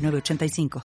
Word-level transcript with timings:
985. 0.00 0.82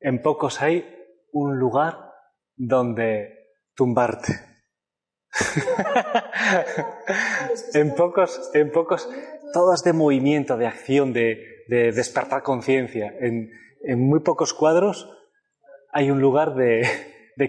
En 0.00 0.20
pocos 0.20 0.60
hay 0.60 0.84
un 1.32 1.58
lugar 1.58 2.12
donde 2.56 3.54
tumbarte. 3.74 4.34
en 7.74 7.94
pocos, 7.94 8.50
en 8.52 8.70
pocos, 8.70 9.08
todo 9.54 9.72
es 9.72 9.82
de 9.82 9.94
movimiento, 9.94 10.58
de 10.58 10.66
acción, 10.66 11.14
de, 11.14 11.64
despertar 11.68 12.42
conciencia. 12.42 13.14
En, 13.18 13.50
en 13.82 14.06
muy 14.06 14.20
pocos 14.20 14.52
cuadros 14.52 15.08
hay 15.94 16.10
un 16.10 16.20
lugar 16.20 16.56
de, 16.56 16.82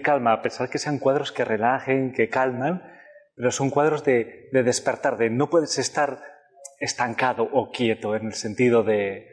calma, 0.04 0.32
a 0.32 0.40
pesar 0.40 0.70
que 0.70 0.78
sean 0.78 1.00
cuadros 1.00 1.32
que 1.32 1.44
relajen, 1.44 2.12
que 2.12 2.28
calman, 2.28 2.80
pero 3.34 3.50
son 3.50 3.70
cuadros 3.70 4.04
de, 4.04 4.48
despertar, 4.52 5.18
de 5.18 5.30
no 5.30 5.50
puedes 5.50 5.78
estar 5.78 6.22
estancado 6.78 7.42
o 7.42 7.72
quieto 7.72 8.14
en 8.14 8.26
el 8.26 8.34
sentido 8.34 8.84
de 8.84 9.26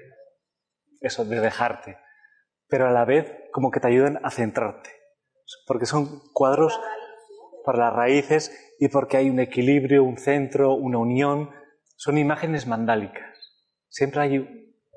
eso, 1.00 1.26
de 1.26 1.40
dejarte, 1.40 1.98
pero 2.68 2.88
a 2.88 2.92
la 2.92 3.06
vez 3.06 3.32
como 3.52 3.70
que 3.70 3.80
te 3.80 3.88
ayudan 3.88 4.20
a 4.24 4.32
centrarte, 4.32 4.90
porque 5.68 5.86
son 5.86 6.22
cuadros 6.34 6.80
para 7.66 7.78
las 7.78 7.94
raíces 7.94 8.76
y 8.80 8.88
porque 8.88 9.18
hay 9.18 9.30
un 9.30 9.40
equilibrio, 9.40 10.04
un 10.04 10.18
centro, 10.18 10.74
una 10.74 10.98
unión, 10.98 11.52
son 11.98 12.18
imágenes 12.18 12.66
mandálicas. 12.66 13.38
Siempre 13.90 14.22
hay 14.22 14.38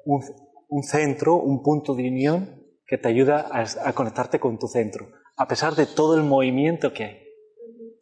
un, 0.06 0.23
un 0.69 0.83
centro, 0.84 1.34
un 1.36 1.62
punto 1.62 1.95
de 1.95 2.08
unión 2.08 2.66
que 2.87 2.98
te 2.98 3.09
ayuda 3.09 3.48
a, 3.51 3.92
conectarte 3.92 4.39
con 4.39 4.59
tu 4.59 4.69
centro, 4.69 5.09
a 5.37 5.48
pesar 5.48 5.75
de 5.75 5.87
todo 5.87 6.17
el 6.17 6.23
movimiento 6.23 6.92
que 6.92 7.05
hay. 7.05 7.23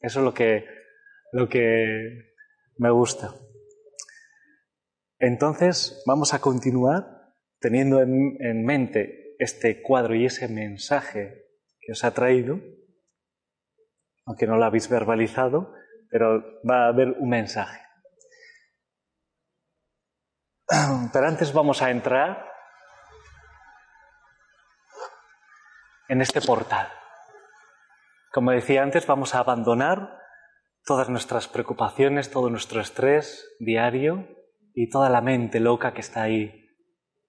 Eso 0.01 0.21
es 0.21 0.25
lo 0.25 0.35
que, 0.35 0.67
lo 1.33 1.49
que 1.49 2.35
me 2.77 2.91
gusta. 2.91 3.35
Entonces, 5.19 6.03
vamos 6.07 6.35
a 6.35 6.41
continuar 6.41 7.33
teniendo 7.61 8.03
en, 8.03 8.37
en, 8.41 8.65
mente 8.65 9.35
este 9.39 9.81
cuadro 9.81 10.15
y 10.15 10.27
ese 10.27 10.49
mensaje 10.49 11.47
que 11.81 11.93
os 11.93 12.05
ha 12.05 12.13
traído, 12.13 12.61
aunque 14.27 14.47
no 14.47 14.57
lo 14.57 14.65
habéis 14.67 14.91
verbalizado, 14.91 15.73
pero 16.11 16.61
va 16.69 16.85
a 16.85 16.89
haber 16.89 17.13
un 17.19 17.31
mensaje. 17.31 17.81
Pero 21.13 21.27
antes 21.27 21.53
vamos 21.53 21.83
a 21.83 21.91
entrar 21.91 22.54
en 26.09 26.21
este 26.21 26.41
portal. 26.41 26.89
Como 28.33 28.51
decía 28.51 28.83
antes, 28.83 29.07
vamos 29.07 29.35
a 29.35 29.39
abandonar 29.39 30.19
todas 30.85 31.09
nuestras 31.09 31.49
preocupaciones, 31.49 32.31
todo 32.31 32.51
nuestro 32.51 32.81
estrés 32.81 33.49
diario 33.59 34.29
y 34.75 34.91
toda 34.91 35.09
la 35.09 35.21
mente 35.21 35.61
loca 35.61 35.95
que 35.95 36.01
está 36.01 36.23
ahí 36.23 36.61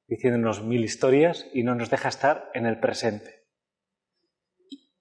diciéndonos 0.08 0.64
mil 0.64 0.84
historias 0.84 1.48
y 1.54 1.64
no 1.64 1.76
nos 1.76 1.90
deja 1.90 2.10
estar 2.10 2.50
en 2.54 2.66
el 2.66 2.80
presente. 2.80 3.46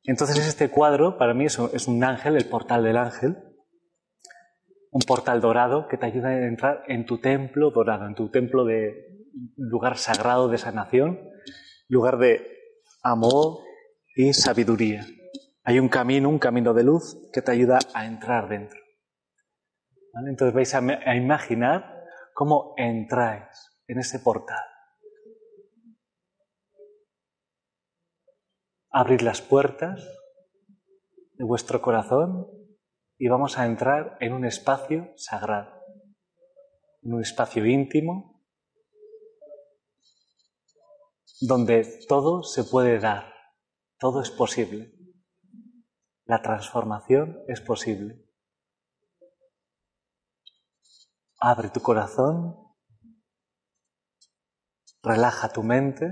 Entonces 0.02 0.46
este 0.46 0.70
cuadro 0.70 1.18
para 1.18 1.34
mí 1.34 1.46
es 1.46 1.88
un 1.88 2.04
ángel, 2.04 2.36
el 2.36 2.48
portal 2.48 2.84
del 2.84 2.96
ángel, 2.96 3.36
un 4.90 5.00
portal 5.00 5.40
dorado 5.40 5.88
que 5.88 5.96
te 5.96 6.06
ayuda 6.06 6.28
a 6.28 6.46
entrar 6.46 6.84
en 6.86 7.04
tu 7.04 7.18
templo 7.18 7.70
dorado, 7.70 8.06
en 8.06 8.14
tu 8.14 8.30
templo 8.30 8.64
de 8.64 8.94
lugar 9.56 9.96
sagrado 9.96 10.48
de 10.48 10.58
sanación, 10.58 11.18
lugar 11.88 12.18
de 12.18 12.53
amor 13.04 13.58
y 14.16 14.32
sabiduría. 14.32 15.06
Hay 15.62 15.78
un 15.78 15.88
camino, 15.88 16.28
un 16.28 16.38
camino 16.38 16.72
de 16.74 16.84
luz 16.84 17.16
que 17.32 17.42
te 17.42 17.52
ayuda 17.52 17.78
a 17.92 18.06
entrar 18.06 18.48
dentro. 18.48 18.80
Entonces 20.26 20.54
vais 20.54 20.74
a, 20.74 21.14
imaginar 21.14 22.04
cómo 22.32 22.74
entráis 22.76 23.44
en 23.86 23.98
ese 23.98 24.18
portal. 24.20 24.62
Abrid 28.90 29.20
las 29.20 29.42
puertas 29.42 30.00
de 31.32 31.44
vuestro 31.44 31.82
corazón 31.82 32.46
y 33.18 33.28
vamos 33.28 33.58
a 33.58 33.66
entrar 33.66 34.16
en 34.20 34.32
un 34.32 34.44
espacio 34.44 35.12
sagrado, 35.16 35.72
en 37.02 37.14
un 37.14 37.20
espacio 37.20 37.66
íntimo 37.66 38.33
donde 41.40 42.04
todo 42.08 42.42
se 42.42 42.64
puede 42.64 42.98
dar, 42.98 43.32
todo 43.98 44.20
es 44.20 44.30
posible. 44.30 44.92
La 46.24 46.40
transformación 46.40 47.38
es 47.48 47.60
posible. 47.60 48.24
Abre 51.38 51.68
tu 51.70 51.80
corazón, 51.80 52.56
relaja 55.02 55.52
tu 55.52 55.62
mente 55.62 56.06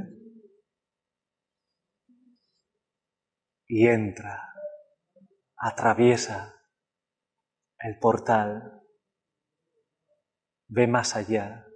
y 3.67 3.87
entra, 3.87 4.53
atraviesa 5.57 6.55
el 7.79 7.99
portal, 7.99 8.83
ve 10.69 10.87
más 10.87 11.17
allá. 11.17 11.67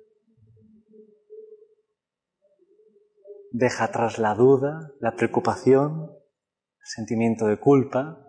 Deja 3.59 3.85
atrás 3.85 4.19
la 4.19 4.35
duda, 4.35 4.93
la 5.01 5.17
preocupación, 5.17 6.11
el 6.11 6.87
sentimiento 6.87 7.47
de 7.47 7.59
culpa 7.59 8.23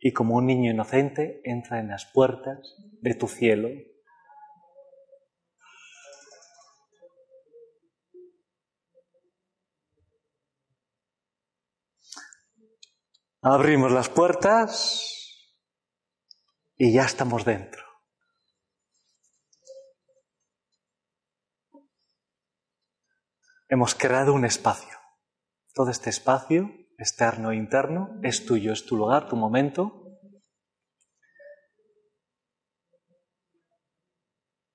y 0.00 0.14
como 0.14 0.36
un 0.36 0.46
niño 0.46 0.70
inocente 0.70 1.42
entra 1.44 1.78
en 1.78 1.88
las 1.88 2.06
puertas 2.06 2.74
de 3.02 3.14
tu 3.14 3.28
cielo. 3.28 3.68
Abrimos 13.42 13.92
las 13.92 14.08
puertas 14.08 15.50
y 16.76 16.94
ya 16.94 17.04
estamos 17.04 17.44
dentro. 17.44 17.93
Hemos 23.74 23.96
creado 23.96 24.34
un 24.34 24.44
espacio. 24.44 24.96
Todo 25.74 25.90
este 25.90 26.08
espacio, 26.08 26.70
externo 26.96 27.50
e 27.50 27.56
interno, 27.56 28.20
es 28.22 28.46
tuyo, 28.46 28.72
es 28.72 28.86
tu 28.86 28.96
lugar, 28.96 29.28
tu 29.28 29.34
momento. 29.34 30.16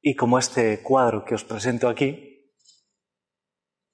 Y 0.01 0.15
como 0.15 0.37
este 0.37 0.83
cuadro 0.83 1.23
que 1.23 1.33
os 1.33 1.45
presento 1.45 1.87
aquí, 1.87 2.51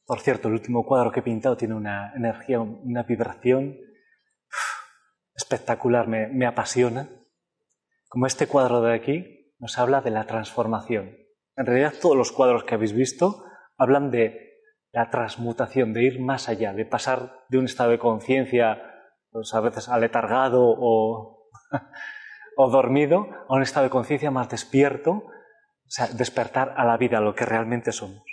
por 0.07 0.21
cierto, 0.21 0.47
el 0.47 0.55
último 0.55 0.85
cuadro 0.85 1.11
que 1.11 1.19
he 1.19 1.23
pintado 1.23 1.55
tiene 1.55 1.75
una 1.75 2.11
energía, 2.15 2.59
una 2.59 3.03
vibración 3.03 3.77
espectacular, 5.35 6.07
me, 6.07 6.47
apasiona. 6.47 7.09
Como 8.07 8.25
este 8.25 8.47
cuadro 8.47 8.81
de 8.81 8.95
aquí 8.95 9.53
nos 9.59 9.77
habla 9.77 10.01
de 10.01 10.09
la 10.09 10.25
transformación. 10.25 11.15
En 11.55 11.65
realidad 11.67 11.93
todos 12.01 12.17
los 12.17 12.31
cuadros 12.31 12.63
que 12.63 12.73
habéis 12.73 12.93
visto 12.93 13.43
hablan 13.77 14.09
de 14.09 14.45
la 14.95 15.09
transmutación, 15.09 15.91
de 15.91 16.03
ir 16.03 16.21
más 16.21 16.47
allá, 16.47 16.71
de 16.71 16.85
pasar 16.85 17.43
de 17.49 17.57
un 17.57 17.65
estado 17.65 17.89
de 17.89 17.99
conciencia, 17.99 18.81
pues 19.29 19.53
a 19.53 19.59
veces 19.59 19.89
aletargado 19.89 20.61
o, 20.63 21.49
o 22.57 22.69
dormido, 22.69 23.27
a 23.49 23.55
un 23.55 23.61
estado 23.61 23.83
de 23.83 23.89
conciencia 23.89 24.31
más 24.31 24.47
despierto, 24.47 25.11
o 25.11 25.89
sea, 25.89 26.07
despertar 26.07 26.75
a 26.77 26.85
la 26.85 26.95
vida, 26.95 27.19
lo 27.19 27.35
que 27.35 27.45
realmente 27.45 27.91
somos. 27.91 28.23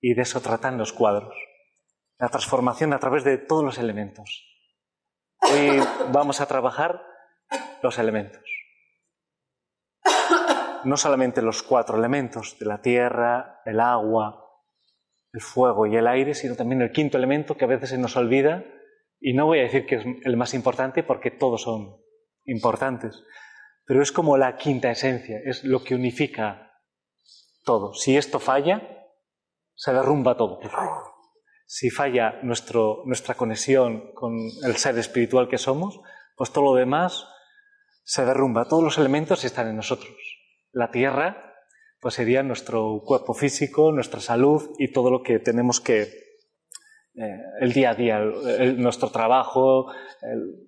Y 0.00 0.14
de 0.14 0.22
eso 0.22 0.40
tratan 0.40 0.78
los 0.78 0.92
cuadros. 0.92 1.34
La 2.18 2.28
transformación 2.28 2.92
a 2.92 3.00
través 3.00 3.24
de 3.24 3.36
todos 3.36 3.64
los 3.64 3.78
elementos. 3.78 4.46
Hoy 5.40 5.80
vamos 6.12 6.40
a 6.40 6.46
trabajar 6.46 7.02
los 7.82 7.98
elementos. 7.98 8.44
No 10.84 10.96
solamente 10.96 11.42
los 11.42 11.64
cuatro 11.64 11.98
elementos 11.98 12.56
de 12.60 12.66
la 12.66 12.80
tierra, 12.80 13.62
el 13.64 13.80
agua, 13.80 14.47
el 15.38 15.42
fuego 15.42 15.86
y 15.86 15.96
el 15.96 16.08
aire, 16.08 16.34
sino 16.34 16.56
también 16.56 16.82
el 16.82 16.90
quinto 16.90 17.16
elemento 17.16 17.56
que 17.56 17.64
a 17.64 17.68
veces 17.68 17.90
se 17.90 17.98
nos 17.98 18.16
olvida, 18.16 18.64
Y 19.20 19.34
no 19.34 19.46
voy 19.46 19.60
a 19.60 19.62
decir 19.62 19.84
que 19.86 19.96
es 19.96 20.04
el 20.24 20.36
más 20.36 20.54
importante 20.54 21.02
porque 21.02 21.30
todos 21.30 21.62
son 21.62 21.96
importantes, 22.44 23.24
pero 23.84 24.00
es 24.02 24.12
como 24.12 24.36
la 24.36 24.56
quinta 24.56 24.90
esencia, 24.90 25.40
es 25.44 25.64
lo 25.64 25.82
que 25.82 25.94
unifica 25.94 26.72
todo. 27.64 27.94
Si 27.94 28.16
esto 28.16 28.38
falla, 28.38 28.76
se 29.74 29.92
derrumba 29.92 30.36
todo. 30.36 30.60
Si 31.66 31.90
falla 31.90 32.40
nuestro, 32.42 33.02
nuestra 33.06 33.34
conexión 33.34 34.12
con 34.14 34.36
el 34.64 34.76
ser 34.76 34.96
espiritual 34.98 35.48
que 35.48 35.58
somos, 35.58 36.00
pues 36.36 36.52
todo 36.52 36.64
lo 36.72 36.74
demás 36.74 37.26
se 38.04 38.24
derrumba. 38.24 38.68
Todos 38.68 38.84
los 38.84 38.98
elementos 38.98 39.44
están 39.44 39.68
en 39.68 39.76
nosotros. 39.76 40.16
La 40.72 40.90
tierra, 40.90 41.47
pues 42.00 42.14
sería 42.14 42.42
nuestro 42.42 43.02
cuerpo 43.04 43.34
físico, 43.34 43.92
nuestra 43.92 44.20
salud 44.20 44.74
y 44.78 44.92
todo 44.92 45.10
lo 45.10 45.22
que 45.22 45.38
tenemos 45.38 45.80
que, 45.80 46.02
eh, 47.14 47.42
el 47.60 47.72
día 47.72 47.90
a 47.90 47.94
día, 47.94 48.20
nuestro 48.76 49.10
trabajo, 49.10 49.86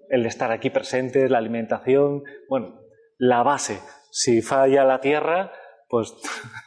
el, 0.08 0.26
estar 0.26 0.50
aquí 0.50 0.70
presentes, 0.70 1.30
la 1.30 1.38
alimentación, 1.38 2.24
bueno, 2.48 2.80
la 3.18 3.42
base. 3.42 3.78
Si 4.10 4.42
falla 4.42 4.84
la 4.84 5.00
tierra, 5.00 5.52
pues 5.88 6.12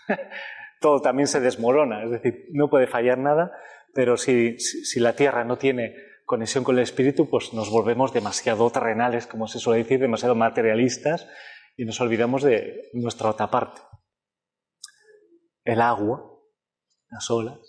todo 0.80 1.02
también 1.02 1.28
se 1.28 1.42
desmorona, 1.42 2.04
es 2.04 2.12
decir, 2.12 2.46
no 2.52 2.70
puede 2.70 2.88
fallar 2.88 3.18
nada, 3.18 3.52
pero 3.94 4.16
si, 4.18 4.58
si 4.60 5.00
la 5.00 5.16
tierra 5.16 5.44
no 5.44 5.58
tiene 5.58 5.96
conexión 6.26 6.64
con 6.64 6.78
el 6.78 6.84
espíritu, 6.84 7.30
pues 7.30 7.54
nos 7.54 7.70
volvemos 7.70 8.14
demasiado 8.14 8.70
terrenales, 8.70 9.28
como 9.28 9.48
se 9.48 9.60
suele 9.60 9.84
decir, 9.84 10.00
demasiado 10.00 10.36
materialistas 10.36 11.28
y 11.76 11.86
nos 11.86 12.00
olvidamos 12.00 12.44
de 12.44 12.90
nuestra 12.94 13.30
otra 13.30 13.50
parte. 13.52 13.82
El 15.64 15.82
agua, 15.82 16.40
las 17.10 17.30
olas, 17.32 17.60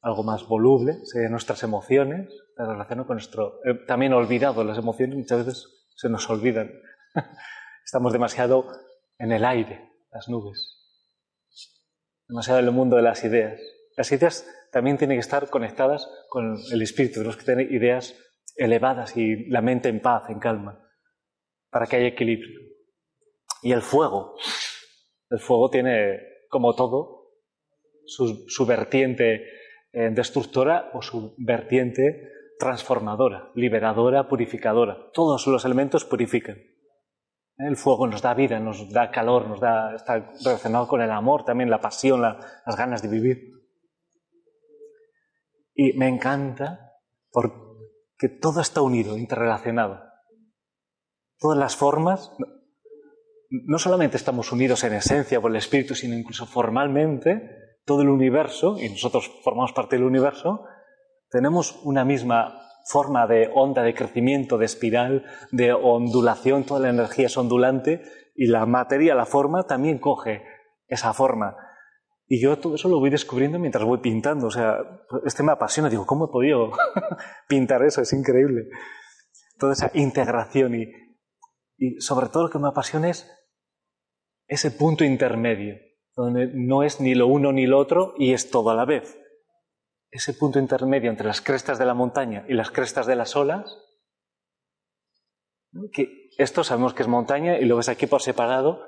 algo 0.00 0.22
más 0.22 0.46
voluble, 0.46 0.96
nuestras 1.30 1.62
emociones, 1.62 2.28
la 2.56 2.66
relación 2.72 3.04
con 3.04 3.16
nuestro... 3.16 3.60
Eh, 3.64 3.74
también 3.86 4.12
olvidado, 4.12 4.64
las 4.64 4.78
emociones 4.78 5.16
muchas 5.16 5.46
veces 5.46 5.86
se 5.94 6.08
nos 6.08 6.28
olvidan. 6.30 6.70
Estamos 7.84 8.12
demasiado 8.12 8.66
en 9.18 9.32
el 9.32 9.44
aire, 9.44 9.92
las 10.10 10.28
nubes, 10.28 10.78
demasiado 12.28 12.60
en 12.60 12.66
el 12.66 12.72
mundo 12.72 12.96
de 12.96 13.02
las 13.02 13.24
ideas. 13.24 13.60
Las 13.96 14.12
ideas 14.12 14.46
también 14.70 14.98
tienen 14.98 15.16
que 15.16 15.20
estar 15.20 15.48
conectadas 15.50 16.08
con 16.28 16.56
el 16.72 16.82
espíritu, 16.82 17.14
tenemos 17.14 17.36
que 17.36 17.44
tener 17.44 17.72
ideas 17.72 18.14
elevadas 18.56 19.16
y 19.16 19.48
la 19.48 19.62
mente 19.62 19.88
en 19.88 20.00
paz, 20.00 20.28
en 20.28 20.38
calma, 20.38 20.84
para 21.70 21.86
que 21.86 21.96
haya 21.96 22.08
equilibrio. 22.08 22.60
Y 23.62 23.72
el 23.72 23.82
fuego, 23.82 24.36
el 25.30 25.40
fuego 25.40 25.70
tiene, 25.70 26.18
como 26.48 26.74
todo, 26.74 27.18
su, 28.06 28.66
vertiente 28.66 29.44
eh, 29.92 30.10
destructora 30.10 30.90
o 30.94 31.02
su 31.02 31.34
vertiente 31.38 32.30
transformadora, 32.58 33.50
liberadora, 33.54 34.28
purificadora. 34.28 35.10
Todos 35.12 35.46
los 35.46 35.64
elementos 35.64 36.04
purifican. 36.04 36.58
El 37.56 37.76
fuego 37.76 38.06
nos 38.06 38.22
da 38.22 38.34
vida, 38.34 38.60
nos 38.60 38.90
da 38.90 39.10
calor, 39.10 39.48
nos 39.48 39.60
da, 39.60 39.94
está 39.94 40.32
relacionado 40.44 40.86
con 40.86 41.02
el 41.02 41.10
amor, 41.10 41.44
también 41.44 41.70
la 41.70 41.80
pasión, 41.80 42.22
las 42.22 42.76
ganas 42.76 43.02
de 43.02 43.08
vivir. 43.08 43.52
Y 45.74 45.92
me 45.96 46.08
encanta 46.08 46.92
porque 47.30 48.28
todo 48.40 48.60
está 48.60 48.80
unido, 48.80 49.16
interrelacionado. 49.16 50.02
Todas 51.38 51.58
las 51.58 51.76
formas, 51.76 52.32
no 53.50 53.78
solamente 53.78 54.16
estamos 54.16 54.52
unidos 54.52 54.84
en 54.84 54.94
esencia 54.94 55.40
por 55.40 55.50
el 55.50 55.56
espíritu, 55.56 55.94
sino 55.94 56.14
incluso 56.14 56.46
formalmente, 56.46 57.42
todo 57.84 58.02
el 58.02 58.10
universo, 58.10 58.76
y 58.78 58.88
nosotros 58.90 59.30
formamos 59.42 59.72
parte 59.72 59.96
del 59.96 60.04
universo, 60.04 60.64
tenemos 61.30 61.80
una 61.84 62.04
misma 62.04 62.60
forma 62.84 63.26
de 63.26 63.50
onda 63.54 63.82
de 63.82 63.94
crecimiento, 63.94 64.58
de 64.58 64.66
espiral, 64.66 65.24
de 65.52 65.72
ondulación, 65.72 66.64
toda 66.64 66.80
la 66.80 66.90
energía 66.90 67.26
es 67.26 67.36
ondulante 67.36 68.02
y 68.34 68.46
la 68.46 68.66
materia, 68.66 69.14
la 69.14 69.26
forma, 69.26 69.64
también 69.64 69.98
coge 69.98 70.42
esa 70.86 71.12
forma. 71.12 71.56
Y 72.26 72.42
yo 72.42 72.58
todo 72.58 72.74
eso 72.74 72.88
lo 72.88 72.98
voy 72.98 73.10
descubriendo 73.10 73.58
mientras 73.58 73.84
voy 73.84 73.98
pintando. 73.98 74.46
O 74.46 74.50
sea, 74.50 74.76
este 75.24 75.42
me 75.42 75.52
apasiona. 75.52 75.88
Digo, 75.88 76.06
¿cómo 76.06 76.26
he 76.26 76.28
podido 76.28 76.70
pintar 77.48 77.82
eso? 77.84 78.02
Es 78.02 78.12
increíble. 78.12 78.68
Toda 79.58 79.72
esa 79.72 79.90
integración 79.94 80.74
y, 80.74 80.86
y 81.78 82.00
sobre 82.00 82.28
todo 82.28 82.44
lo 82.44 82.50
que 82.50 82.58
me 82.58 82.68
apasiona 82.68 83.08
es 83.08 83.30
ese 84.48 84.70
punto 84.70 85.04
intermedio, 85.04 85.76
donde 86.16 86.50
no 86.52 86.82
es 86.82 87.00
ni 87.00 87.14
lo 87.14 87.26
uno 87.26 87.52
ni 87.52 87.66
lo 87.66 87.78
otro 87.78 88.14
y 88.18 88.32
es 88.32 88.50
todo 88.50 88.70
a 88.70 88.74
la 88.74 88.86
vez. 88.86 89.18
Ese 90.10 90.32
punto 90.32 90.58
intermedio 90.58 91.10
entre 91.10 91.26
las 91.26 91.42
crestas 91.42 91.78
de 91.78 91.84
la 91.84 91.94
montaña 91.94 92.44
y 92.48 92.54
las 92.54 92.70
crestas 92.70 93.06
de 93.06 93.14
las 93.14 93.36
olas, 93.36 93.78
que 95.92 96.30
esto 96.38 96.64
sabemos 96.64 96.94
que 96.94 97.02
es 97.02 97.08
montaña 97.08 97.58
y 97.58 97.66
lo 97.66 97.76
ves 97.76 97.90
aquí 97.90 98.06
por 98.06 98.22
separado 98.22 98.82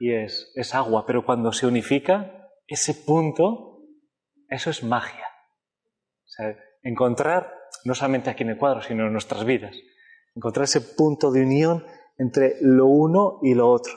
y 0.00 0.12
es, 0.12 0.50
es 0.54 0.74
agua, 0.74 1.04
pero 1.06 1.24
cuando 1.24 1.52
se 1.52 1.66
unifica 1.66 2.48
ese 2.66 2.94
punto, 2.94 3.82
eso 4.48 4.70
es 4.70 4.82
magia. 4.82 5.26
O 6.24 6.28
sea, 6.28 6.56
encontrar, 6.82 7.52
no 7.84 7.94
solamente 7.94 8.30
aquí 8.30 8.42
en 8.42 8.50
el 8.50 8.58
cuadro, 8.58 8.80
sino 8.80 9.06
en 9.06 9.12
nuestras 9.12 9.44
vidas, 9.44 9.76
encontrar 10.34 10.64
ese 10.64 10.80
punto 10.80 11.30
de 11.30 11.42
unión 11.42 11.84
entre 12.16 12.56
lo 12.62 12.86
uno 12.86 13.40
y 13.42 13.54
lo 13.54 13.70
otro. 13.70 13.92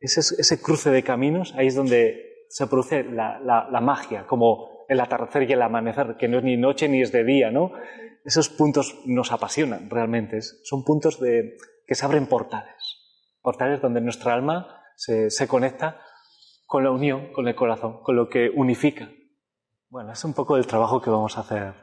Ese, 0.00 0.60
cruce 0.60 0.90
de 0.90 1.02
caminos, 1.02 1.54
ahí 1.56 1.68
es 1.68 1.74
donde 1.74 2.46
se 2.48 2.66
produce 2.66 3.04
la, 3.04 3.38
la, 3.40 3.80
magia, 3.80 4.26
como 4.26 4.84
el 4.88 5.00
atardecer 5.00 5.48
y 5.48 5.52
el 5.52 5.62
amanecer, 5.62 6.16
que 6.18 6.28
no 6.28 6.38
es 6.38 6.44
ni 6.44 6.56
noche 6.56 6.88
ni 6.88 7.02
es 7.02 7.12
de 7.12 7.24
día, 7.24 7.50
¿no? 7.50 7.72
Esos 8.24 8.48
puntos 8.48 9.00
nos 9.06 9.32
apasionan 9.32 9.88
realmente. 9.90 10.40
Son 10.42 10.84
puntos 10.84 11.20
de, 11.20 11.56
que 11.86 11.94
se 11.94 12.04
abren 12.04 12.26
portales. 12.26 12.74
Portales 13.40 13.80
donde 13.80 14.00
nuestra 14.00 14.34
alma 14.34 14.82
se, 14.96 15.30
se 15.30 15.46
conecta 15.46 16.00
con 16.66 16.82
la 16.84 16.90
unión, 16.90 17.32
con 17.32 17.46
el 17.48 17.54
corazón, 17.54 18.02
con 18.02 18.16
lo 18.16 18.28
que 18.28 18.50
unifica. 18.54 19.08
Bueno, 19.88 20.12
es 20.12 20.24
un 20.24 20.34
poco 20.34 20.56
el 20.56 20.66
trabajo 20.66 21.00
que 21.00 21.10
vamos 21.10 21.38
a 21.38 21.42
hacer 21.42 21.74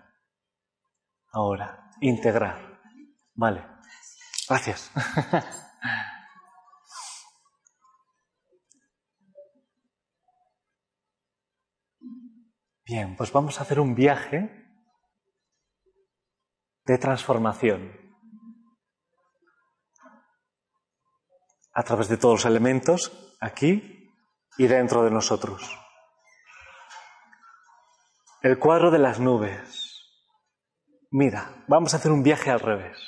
ahora, 1.31 1.89
integrar. 2.01 2.80
Vale, 3.33 3.63
gracias. 4.48 4.92
Bien, 12.95 13.16
pues 13.16 13.31
vamos 13.31 13.57
a 13.57 13.63
hacer 13.63 13.80
un 13.80 13.95
viaje 13.95 14.51
de 16.86 16.98
transformación 17.00 17.92
a 21.74 21.82
través 21.82 22.08
de 22.08 22.17
todos 22.17 22.36
los 22.36 22.46
elementos 22.46 23.36
aquí 23.41 24.13
y 24.60 24.67
dentro 24.67 25.03
de 25.03 25.10
nosotros. 25.10 25.75
El 28.44 28.60
cuadro 28.60 28.91
de 28.91 29.00
las 29.00 29.20
nubes. 29.20 30.13
Mira, 31.10 31.65
vamos 31.67 31.96
a 31.96 31.98
hacer 31.98 32.12
un 32.12 32.22
viaje 32.22 32.51
al 32.51 32.60
revés. 32.60 33.00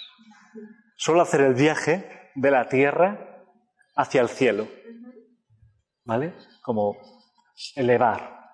Solo 0.98 1.22
hacer 1.22 1.42
el 1.42 1.54
viaje 1.54 2.32
de 2.34 2.50
la 2.50 2.68
tierra 2.70 3.46
hacia 3.96 4.22
el 4.22 4.30
cielo. 4.30 4.68
¿Vale? 6.06 6.34
Como 6.64 6.98
elevar. 7.76 8.45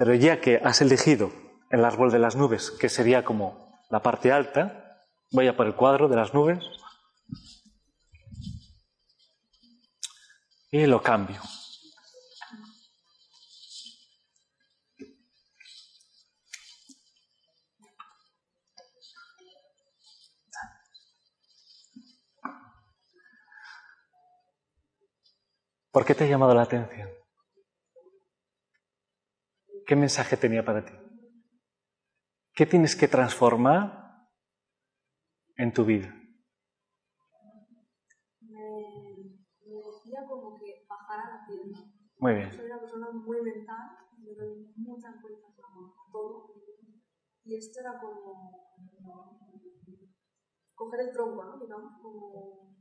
Pero 0.00 0.14
ya 0.14 0.40
que 0.40 0.56
has 0.64 0.80
elegido 0.80 1.30
el 1.68 1.84
árbol 1.84 2.10
de 2.10 2.18
las 2.18 2.34
nubes, 2.34 2.70
que 2.70 2.88
sería 2.88 3.22
como 3.22 3.78
la 3.90 4.00
parte 4.00 4.32
alta, 4.32 5.04
voy 5.30 5.46
a 5.46 5.54
por 5.54 5.66
el 5.66 5.74
cuadro 5.74 6.08
de 6.08 6.16
las 6.16 6.32
nubes. 6.32 6.64
y 10.72 10.86
lo 10.86 11.02
cambio. 11.02 11.42
¿Por 25.90 26.06
qué 26.06 26.14
te 26.14 26.24
ha 26.24 26.26
llamado 26.26 26.54
la 26.54 26.62
atención? 26.62 27.19
¿Qué 29.90 29.96
mensaje 29.96 30.36
tenía 30.36 30.64
para 30.64 30.84
ti? 30.84 30.92
¿Qué 32.54 32.64
tienes 32.64 32.94
que 32.94 33.08
transformar 33.08 34.30
en 35.56 35.72
tu 35.72 35.84
vida? 35.84 36.14
Muy 42.18 42.34
bien. 42.34 42.52
Soy 42.52 42.66
una 42.66 42.78
persona 42.78 43.10
muy 43.10 43.42
mental, 43.42 43.98
me 44.18 44.32
doy 44.32 44.72
muchas 44.76 45.20
vueltas 45.20 45.58
a 45.58 46.12
todo. 46.12 46.54
Y 47.42 47.56
esto 47.56 47.80
era 47.80 47.98
como 47.98 48.70
coger 50.76 51.00
el 51.00 51.12
tronco, 51.12 51.44
¿no? 51.46 51.58
Digamos, 51.58 52.00
como 52.00 52.76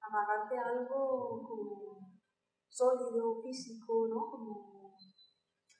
agarrarte 0.00 0.56
a 0.56 0.68
algo 0.68 1.46
como 1.46 2.22
sólido, 2.70 3.42
físico, 3.42 4.08
¿no? 4.08 4.30
Como 4.30 4.73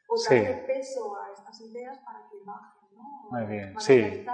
o 0.09 0.17
darle 0.23 0.65
peso 0.67 1.17
a 1.17 1.33
estas 1.33 1.61
ideas 1.61 1.99
para 1.99 2.21
que 2.31 2.37
bajen. 2.45 2.97
¿no? 2.97 3.31
Muy 3.31 3.47
bien, 3.47 3.75
sí. 3.79 4.25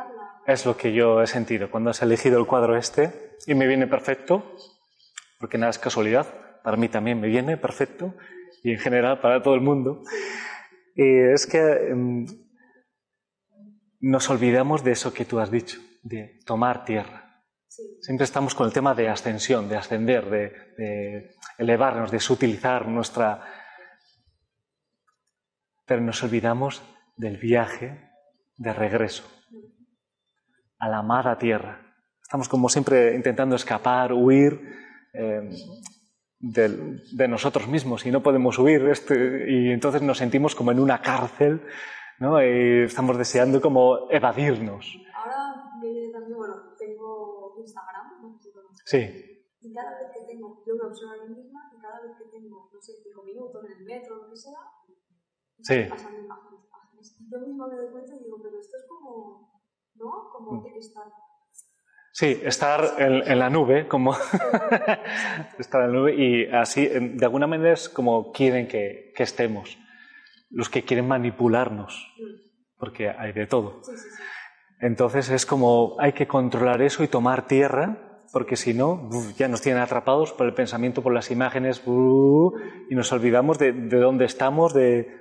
Es 0.47 0.67
lo 0.67 0.77
que 0.77 0.93
yo 0.93 1.23
he 1.23 1.27
sentido 1.27 1.71
cuando 1.71 1.91
has 1.91 2.03
elegido 2.03 2.39
el 2.39 2.47
cuadro 2.47 2.77
este 2.77 3.37
y 3.47 3.55
me 3.55 3.67
viene 3.67 3.87
perfecto, 3.87 4.55
porque 5.39 5.59
nada 5.59 5.71
es 5.71 5.79
casualidad, 5.79 6.27
para 6.63 6.77
mí 6.77 6.89
también 6.89 7.21
me 7.21 7.29
viene 7.29 7.57
perfecto 7.57 8.15
y 8.63 8.73
en 8.73 8.79
general 8.79 9.21
para 9.21 9.43
todo 9.43 9.55
el 9.55 9.61
mundo. 9.61 10.03
Y 10.95 11.19
es 11.33 11.47
que 11.47 11.59
em, 11.59 12.27
nos 14.01 14.29
olvidamos 14.31 14.85
de 14.85 14.93
eso 14.93 15.13
que 15.13 15.25
tú 15.25 15.39
has 15.39 15.51
dicho, 15.51 15.79
de 16.03 16.41
tomar 16.45 16.85
tierra. 16.85 17.45
Sí, 17.69 17.83
Siempre 18.01 18.25
estamos 18.25 18.55
con 18.55 18.67
el 18.67 18.73
tema 18.73 18.95
de 18.95 19.09
ascensión, 19.09 19.69
de 19.69 19.77
ascender, 19.77 20.29
de, 20.29 20.53
de 20.77 21.31
elevarnos, 21.59 22.11
de 22.11 22.21
sutilizar 22.21 22.87
nuestra... 22.89 23.45
Pero 25.91 26.03
nos 26.03 26.23
olvidamos 26.23 26.85
del 27.17 27.37
viaje 27.37 27.99
de 28.57 28.73
regreso 28.73 29.25
a 30.79 30.89
la 30.89 30.99
amada 30.99 31.37
tierra. 31.37 31.81
Estamos 32.23 32.49
como 32.49 32.69
siempre 32.69 33.17
intentando 33.17 33.57
escapar, 33.57 34.13
huir 34.13 34.53
eh, 35.13 35.51
del- 36.39 37.03
de, 37.17 37.27
nosotros 37.27 37.67
mismos 37.67 38.07
y 38.07 38.13
no 38.13 38.23
podemos 38.23 38.57
huir 38.61 38.87
este, 38.87 39.51
y 39.51 39.73
entonces 39.73 40.01
nos 40.03 40.19
sentimos 40.19 40.55
como 40.55 40.71
en 40.71 40.79
una 40.79 41.03
cárcel 41.03 41.61
¿no? 42.21 42.41
y 42.41 42.85
estamos 42.85 43.19
deseando 43.19 43.61
como 43.61 44.09
evadirnos. 44.13 44.97
Ahora 45.13 45.71
también, 45.73 46.13
bueno, 46.37 46.55
tengo 46.79 47.57
Instagram, 47.59 48.23
no 48.23 48.39
sé. 48.39 48.53
Sí, 48.85 49.43
Y 49.63 49.75
cada 49.75 49.91
vez 49.99 50.13
que 50.15 50.25
tengo, 50.33 50.63
yo 50.65 50.77
me 50.77 50.85
observo 50.85 51.15
a 51.21 51.27
mí 51.27 51.35
misma, 51.35 51.69
y 51.77 51.81
cada 51.83 52.01
vez 52.01 52.13
que 52.17 52.27
tengo, 52.31 52.71
no 52.73 52.81
sé, 52.81 52.93
cinco 53.03 53.25
minutos 53.25 53.65
en 53.67 53.73
el 53.77 53.85
metro, 53.85 54.15
lo 54.23 54.31
que 54.31 54.37
sea, 54.37 54.61
Sí. 55.63 55.75
Y 55.75 57.31
yo 57.31 57.39
misma 57.47 57.69
me 57.69 57.77
doy 57.77 57.91
cuenta 57.93 58.15
y 58.15 58.25
digo, 58.25 58.39
pero 58.43 58.59
esto 58.61 58.77
es 58.77 58.85
como, 58.89 59.63
¿no? 59.97 60.29
Como 60.33 60.63
Mm. 60.63 60.67
estar. 60.79 61.05
sí, 62.13 62.41
estar 62.45 62.95
en, 62.99 63.23
en 63.31 63.39
la 63.39 63.51
nube, 63.51 63.87
como 63.89 64.13
estar 65.59 65.83
en 65.83 65.93
la 65.93 65.99
nube 65.99 66.15
y 66.17 66.47
así, 66.47 66.87
en- 66.91 67.17
de 67.17 67.25
alguna 67.25 67.47
manera 67.47 67.73
es 67.73 67.89
como 67.89 68.33
quieren 68.33 68.67
que, 68.69 69.13
que 69.15 69.23
estemos, 69.23 69.79
los 70.51 70.69
que 70.69 70.83
quieren 70.85 71.07
manipularnos, 71.09 72.07
Mm. 72.19 72.79
porque 72.79 73.09
hay 73.11 73.33
de 73.33 73.47
todo. 73.47 73.83
Sí, 73.85 73.93
sí, 73.97 74.09
sí. 74.17 74.23
Entonces 74.81 75.29
es 75.31 75.45
como 75.47 75.97
hay 75.99 76.13
que 76.13 76.27
controlar 76.27 76.81
eso 76.83 77.05
y 77.05 77.09
tomar 77.09 77.47
tierra, 77.47 78.25
porque 78.33 78.57
si 78.57 78.73
no, 78.75 79.09
ya 79.37 79.47
nos 79.49 79.61
tienen 79.61 79.83
atrapados 79.83 80.33
por 80.33 80.47
el 80.47 80.55
pensamiento, 80.55 81.03
por 81.03 81.13
las 81.13 81.31
imágenes, 81.31 81.83
y 81.87 82.95
nos 82.95 83.13
olvidamos 83.13 83.59
de, 83.59 83.73
de 83.73 83.99
dónde 83.99 84.25
estamos, 84.25 84.73
de, 84.73 85.20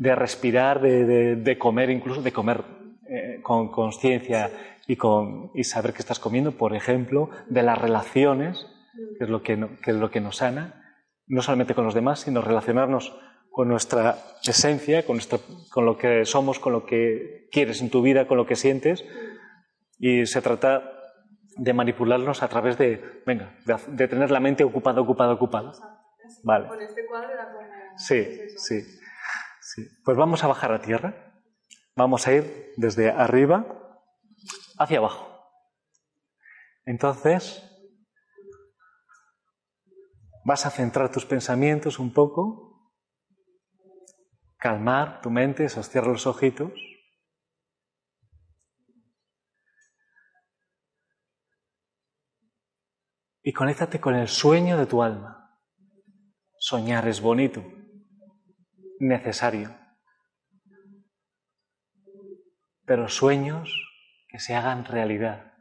de 0.00 0.14
respirar, 0.14 0.80
de, 0.80 1.04
de- 1.04 1.36
de 1.36 1.58
comer, 1.58 1.90
incluso 1.90 2.22
de 2.22 2.32
comer 2.32 2.64
eh, 3.08 3.40
con 3.42 3.70
conciencia 3.70 4.50
y, 4.86 4.96
con, 4.96 5.50
y 5.54 5.64
saber 5.64 5.92
que 5.92 5.98
estás 6.00 6.18
comiendo, 6.18 6.52
por 6.52 6.74
ejemplo, 6.74 7.28
de 7.48 7.62
las 7.62 7.76
relaciones, 7.78 8.66
que 9.18 9.24
es 9.24 9.30
lo 9.30 9.42
que, 9.42 9.56
no- 9.56 9.68
que 9.82 9.90
es 9.90 9.96
lo 9.98 10.10
que 10.10 10.20
nos 10.20 10.36
sana, 10.38 10.96
no 11.26 11.42
solamente 11.42 11.74
con 11.74 11.84
los 11.84 11.94
demás, 11.94 12.20
sino 12.20 12.40
relacionarnos 12.40 13.14
con 13.50 13.68
nuestra 13.68 14.16
esencia, 14.42 15.04
con, 15.04 15.16
nuestro- 15.16 15.40
con 15.70 15.84
lo 15.84 15.98
que 15.98 16.24
somos, 16.24 16.58
con 16.58 16.72
lo 16.72 16.86
que 16.86 17.48
quieres 17.52 17.82
en 17.82 17.90
tu 17.90 18.00
vida, 18.00 18.26
con 18.26 18.36
lo 18.38 18.46
que 18.46 18.56
sientes. 18.56 19.04
Y 19.98 20.24
se 20.24 20.40
trata 20.40 20.82
de 21.58 21.72
manipularnos 21.74 22.42
a 22.42 22.48
través 22.48 22.78
de, 22.78 23.02
venga, 23.26 23.54
de, 23.66 23.76
de 23.88 24.08
tener 24.08 24.30
la 24.30 24.40
mente 24.40 24.64
ocupada, 24.64 25.00
ocupada, 25.02 25.32
ocupada. 25.34 25.72
Vale. 26.42 26.68
Con 26.68 26.80
este 26.80 27.04
cuadro. 27.06 27.28
Sí, 27.96 28.24
sí, 28.56 28.80
Pues 30.04 30.16
vamos 30.16 30.42
a 30.44 30.46
bajar 30.46 30.72
a 30.72 30.80
tierra. 30.80 31.42
Vamos 31.96 32.26
a 32.26 32.32
ir 32.32 32.72
desde 32.76 33.10
arriba 33.10 33.66
hacia 34.78 34.98
abajo. 34.98 35.28
Entonces, 36.84 37.62
vas 40.44 40.66
a 40.66 40.70
centrar 40.70 41.12
tus 41.12 41.26
pensamientos 41.26 41.98
un 41.98 42.12
poco, 42.12 42.92
calmar 44.56 45.20
tu 45.20 45.30
mente, 45.30 45.68
sostierra 45.68 46.08
los 46.08 46.26
ojitos. 46.26 46.72
Y 53.42 53.52
conéctate 53.52 54.00
con 54.00 54.14
el 54.14 54.28
sueño 54.28 54.76
de 54.76 54.86
tu 54.86 55.02
alma. 55.02 55.58
Soñar 56.58 57.08
es 57.08 57.20
bonito, 57.20 57.64
necesario. 59.00 59.74
Pero 62.84 63.08
sueños 63.08 63.74
que 64.28 64.38
se 64.38 64.54
hagan 64.54 64.84
realidad. 64.84 65.54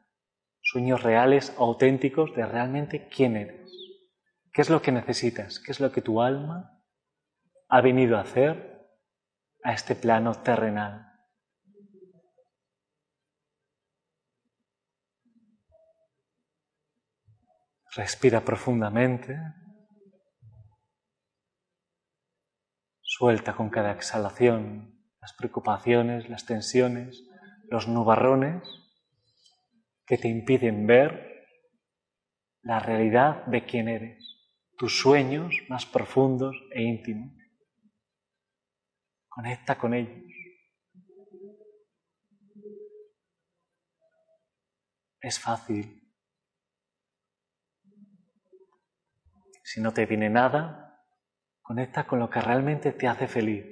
Sueños 0.61 1.01
reales, 1.01 1.55
auténticos 1.57 2.35
de 2.35 2.45
realmente 2.45 3.07
quién 3.07 3.35
eres. 3.37 3.71
¿Qué 4.51 4.61
es 4.61 4.69
lo 4.69 4.81
que 4.81 4.91
necesitas? 4.91 5.59
¿Qué 5.59 5.71
es 5.71 5.79
lo 5.79 5.91
que 5.91 6.01
tu 6.01 6.21
alma 6.21 6.83
ha 7.69 7.81
venido 7.81 8.17
a 8.17 8.21
hacer 8.21 8.87
a 9.63 9.73
este 9.73 9.95
plano 9.95 10.35
terrenal? 10.43 11.09
Respira 17.95 18.41
profundamente. 18.41 19.39
Suelta 23.19 23.53
con 23.53 23.69
cada 23.69 23.91
exhalación 23.91 24.97
las 25.19 25.33
preocupaciones, 25.33 26.29
las 26.29 26.45
tensiones, 26.45 27.21
los 27.69 27.89
nubarrones 27.89 28.63
que 30.05 30.17
te 30.17 30.29
impiden 30.29 30.87
ver 30.87 31.45
la 32.61 32.79
realidad 32.79 33.45
de 33.47 33.65
quién 33.65 33.89
eres, 33.89 34.23
tus 34.77 34.97
sueños 34.97 35.53
más 35.67 35.85
profundos 35.85 36.55
e 36.71 36.81
íntimos. 36.81 37.33
Conecta 39.27 39.77
con 39.77 39.93
ellos. 39.93 40.23
Es 45.19 45.37
fácil. 45.41 46.09
Si 49.65 49.81
no 49.81 49.91
te 49.91 50.05
viene 50.05 50.29
nada, 50.29 50.88
conecta 51.69 52.07
con 52.07 52.17
lo 52.17 52.31
que 52.31 52.41
realmente 52.41 52.91
te 52.93 53.07
hace 53.07 53.27
feliz. 53.27 53.63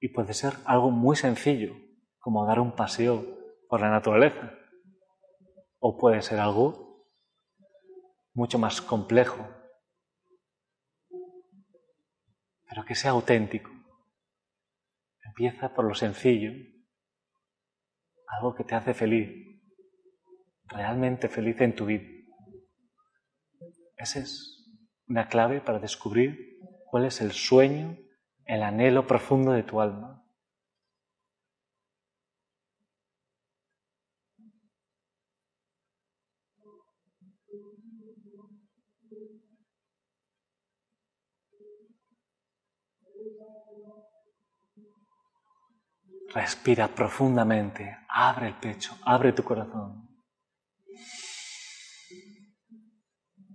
Y 0.00 0.08
puede 0.08 0.32
ser 0.32 0.54
algo 0.64 0.90
muy 0.90 1.16
sencillo, 1.16 1.76
como 2.18 2.46
dar 2.46 2.60
un 2.60 2.74
paseo 2.74 3.26
por 3.68 3.82
la 3.82 3.90
naturaleza. 3.90 4.54
O 5.78 5.98
puede 5.98 6.22
ser 6.22 6.40
algo 6.40 7.04
mucho 8.32 8.58
más 8.58 8.80
complejo, 8.80 9.46
pero 12.66 12.86
que 12.86 12.94
sea 12.94 13.10
auténtico. 13.10 13.70
Empieza 15.22 15.74
por 15.74 15.84
lo 15.84 15.94
sencillo, 15.94 16.52
algo 18.28 18.54
que 18.54 18.64
te 18.64 18.74
hace 18.74 18.94
feliz, 18.94 19.60
realmente 20.64 21.28
feliz 21.28 21.60
en 21.60 21.74
tu 21.74 21.84
vida. 21.84 22.08
Esa 23.98 24.20
es 24.20 24.59
una 25.10 25.26
clave 25.26 25.60
para 25.60 25.80
descubrir 25.80 26.60
cuál 26.86 27.04
es 27.04 27.20
el 27.20 27.32
sueño, 27.32 27.98
el 28.44 28.62
anhelo 28.62 29.08
profundo 29.08 29.50
de 29.50 29.64
tu 29.64 29.80
alma. 29.80 30.24
Respira 46.32 46.86
profundamente, 46.94 47.98
abre 48.08 48.46
el 48.46 48.54
pecho, 48.54 48.96
abre 49.04 49.32
tu 49.32 49.42
corazón. 49.42 50.08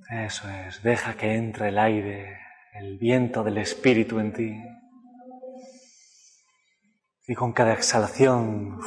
Eso 0.09 0.47
es, 0.49 0.83
deja 0.83 1.15
que 1.15 1.33
entre 1.35 1.69
el 1.69 1.79
aire, 1.79 2.37
el 2.73 2.97
viento 2.99 3.43
del 3.43 3.57
espíritu 3.57 4.19
en 4.19 4.33
ti. 4.33 4.63
Y 7.27 7.33
con 7.33 7.53
cada 7.53 7.73
exhalación 7.73 8.79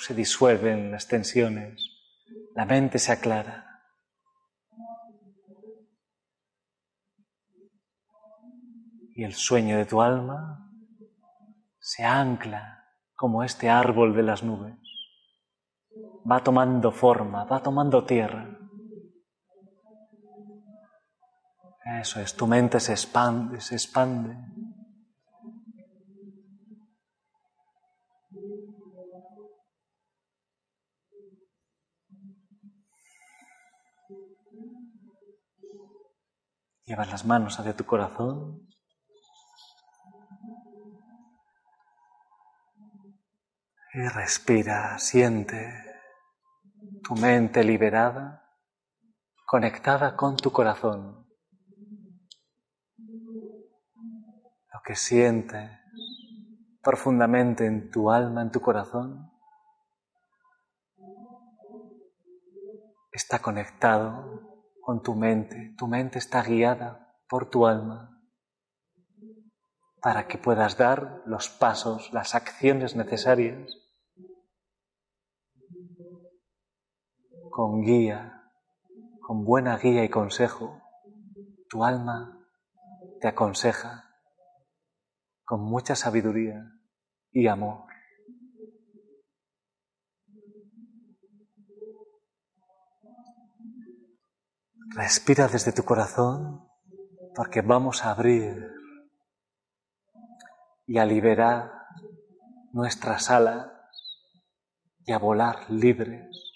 se 0.00 0.14
disuelven 0.14 0.90
las 0.90 1.08
tensiones, 1.08 1.82
la 2.54 2.64
mente 2.64 2.98
se 2.98 3.12
aclara. 3.12 3.82
Y 9.14 9.24
el 9.24 9.34
sueño 9.34 9.76
de 9.76 9.84
tu 9.84 10.00
alma 10.00 10.70
se 11.80 12.04
ancla 12.04 12.86
como 13.14 13.42
este 13.44 13.68
árbol 13.68 14.14
de 14.14 14.22
las 14.22 14.42
nubes. 14.42 14.76
Va 16.30 16.42
tomando 16.42 16.92
forma, 16.92 17.44
va 17.44 17.62
tomando 17.62 18.04
tierra. 18.04 18.57
Eso 21.96 22.20
es, 22.20 22.36
tu 22.36 22.46
mente 22.46 22.80
se 22.80 22.92
expande, 22.92 23.60
se 23.62 23.74
expande. 23.74 24.36
Llevas 36.84 37.10
las 37.10 37.24
manos 37.24 37.58
hacia 37.58 37.74
tu 37.74 37.84
corazón. 37.86 38.68
Y 43.94 44.08
respira, 44.08 44.98
siente 44.98 45.84
tu 47.02 47.14
mente 47.14 47.64
liberada, 47.64 48.44
conectada 49.46 50.14
con 50.14 50.36
tu 50.36 50.52
corazón. 50.52 51.27
Que 54.88 54.96
sientes 54.96 55.70
profundamente 56.82 57.66
en 57.66 57.90
tu 57.90 58.10
alma, 58.10 58.40
en 58.40 58.50
tu 58.50 58.62
corazón, 58.62 59.30
está 63.12 63.40
conectado 63.40 64.64
con 64.80 65.02
tu 65.02 65.14
mente. 65.14 65.74
Tu 65.76 65.86
mente 65.86 66.18
está 66.18 66.42
guiada 66.42 67.14
por 67.28 67.50
tu 67.50 67.66
alma 67.66 68.18
para 70.00 70.26
que 70.26 70.38
puedas 70.38 70.78
dar 70.78 71.20
los 71.26 71.50
pasos, 71.50 72.10
las 72.14 72.34
acciones 72.34 72.96
necesarias 72.96 73.70
con 77.50 77.82
guía, 77.82 78.42
con 79.20 79.44
buena 79.44 79.76
guía 79.76 80.02
y 80.02 80.08
consejo. 80.08 80.80
Tu 81.68 81.84
alma 81.84 82.42
te 83.20 83.28
aconseja 83.28 84.07
con 85.48 85.62
mucha 85.62 85.96
sabiduría 85.96 86.62
y 87.32 87.46
amor. 87.46 87.86
Respira 94.94 95.48
desde 95.48 95.72
tu 95.72 95.84
corazón 95.84 96.68
porque 97.34 97.62
vamos 97.62 98.04
a 98.04 98.10
abrir 98.10 98.62
y 100.86 100.98
a 100.98 101.06
liberar 101.06 101.72
nuestras 102.74 103.30
alas 103.30 103.70
y 105.06 105.12
a 105.12 105.18
volar 105.18 105.70
libres. 105.70 106.47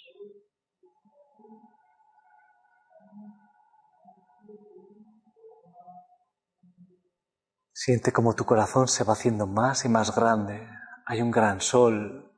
Siente 7.85 8.13
como 8.13 8.37
tu 8.37 8.45
corazón 8.45 8.87
se 8.87 9.03
va 9.03 9.15
haciendo 9.15 9.49
más 9.49 9.85
y 9.85 9.89
más 9.89 10.15
grande. 10.15 10.69
Hay 11.05 11.21
un 11.21 11.33
gran 11.33 11.61
sol 11.61 12.33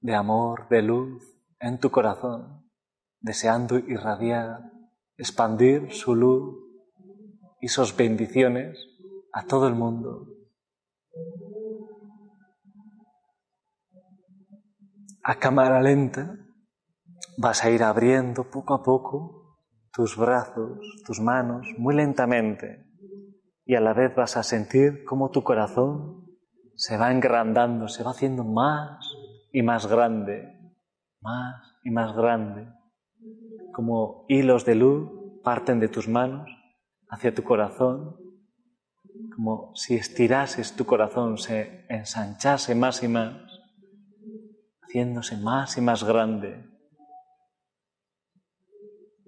de 0.00 0.16
amor, 0.16 0.68
de 0.68 0.82
luz 0.82 1.22
en 1.60 1.78
tu 1.78 1.92
corazón, 1.92 2.68
deseando 3.20 3.78
irradiar 3.78 4.62
expandir 5.16 5.92
su 5.92 6.16
luz 6.16 6.58
y 7.60 7.68
sus 7.68 7.96
bendiciones 7.96 8.76
a 9.32 9.44
todo 9.44 9.68
el 9.68 9.76
mundo. 9.76 10.26
A 15.22 15.36
cámara 15.38 15.80
lenta 15.80 16.34
vas 17.36 17.62
a 17.62 17.70
ir 17.70 17.84
abriendo 17.84 18.50
poco 18.50 18.74
a 18.74 18.82
poco 18.82 19.60
tus 19.92 20.16
brazos, 20.16 20.80
tus 21.06 21.20
manos, 21.20 21.64
muy 21.78 21.94
lentamente, 21.94 22.87
y 23.68 23.76
a 23.76 23.80
la 23.80 23.92
vez 23.92 24.16
vas 24.16 24.36
a 24.36 24.42
sentir 24.42 25.04
cómo 25.04 25.30
tu 25.30 25.44
corazón 25.44 26.26
se 26.74 26.96
va 26.96 27.12
engrandando, 27.12 27.86
se 27.86 28.02
va 28.02 28.10
haciendo 28.10 28.42
más 28.42 29.14
y 29.52 29.62
más 29.62 29.86
grande, 29.86 30.72
más 31.20 31.76
y 31.84 31.90
más 31.90 32.16
grande 32.16 32.66
como 33.78 34.24
hilos 34.26 34.64
de 34.64 34.74
luz 34.74 35.08
parten 35.44 35.78
de 35.78 35.86
tus 35.86 36.08
manos 36.08 36.50
hacia 37.08 37.32
tu 37.32 37.44
corazón, 37.44 38.16
como 39.36 39.70
si 39.76 39.94
estirases 39.94 40.74
tu 40.74 40.84
corazón, 40.84 41.38
se 41.38 41.86
ensanchase 41.88 42.74
más 42.74 43.04
y 43.04 43.06
más, 43.06 43.36
haciéndose 44.82 45.36
más 45.36 45.78
y 45.78 45.80
más 45.80 46.02
grande. 46.02 46.68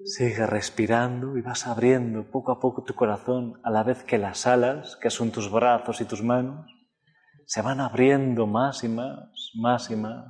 Sigue 0.04 0.46
respirando 0.46 1.36
y 1.36 1.42
vas 1.42 1.66
abriendo 1.66 2.30
poco 2.30 2.52
a 2.52 2.58
poco 2.58 2.82
tu 2.84 2.94
corazón 2.94 3.60
a 3.62 3.70
la 3.70 3.82
vez 3.82 4.02
que 4.02 4.18
las 4.18 4.46
alas, 4.46 4.96
que 4.96 5.10
son 5.10 5.30
tus 5.30 5.50
brazos 5.50 6.00
y 6.00 6.04
tus 6.04 6.22
manos, 6.22 6.66
se 7.46 7.62
van 7.62 7.80
abriendo 7.80 8.46
más 8.46 8.82
y 8.84 8.88
más, 8.88 9.52
más 9.54 9.90
y 9.90 9.96
más. 9.96 10.26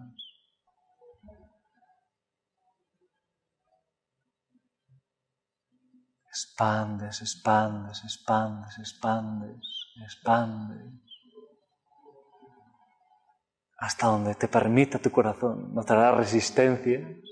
Expandes, 6.27 7.21
expandes, 7.21 8.03
expandes, 8.05 8.79
expandes, 8.79 9.93
expandes. 10.03 10.95
Hasta 13.79 14.07
donde 14.09 14.35
te 14.35 14.49
permita 14.49 14.99
tu 14.99 15.11
corazón. 15.11 15.75
Notarás 15.75 16.17
resistencias. 16.17 17.30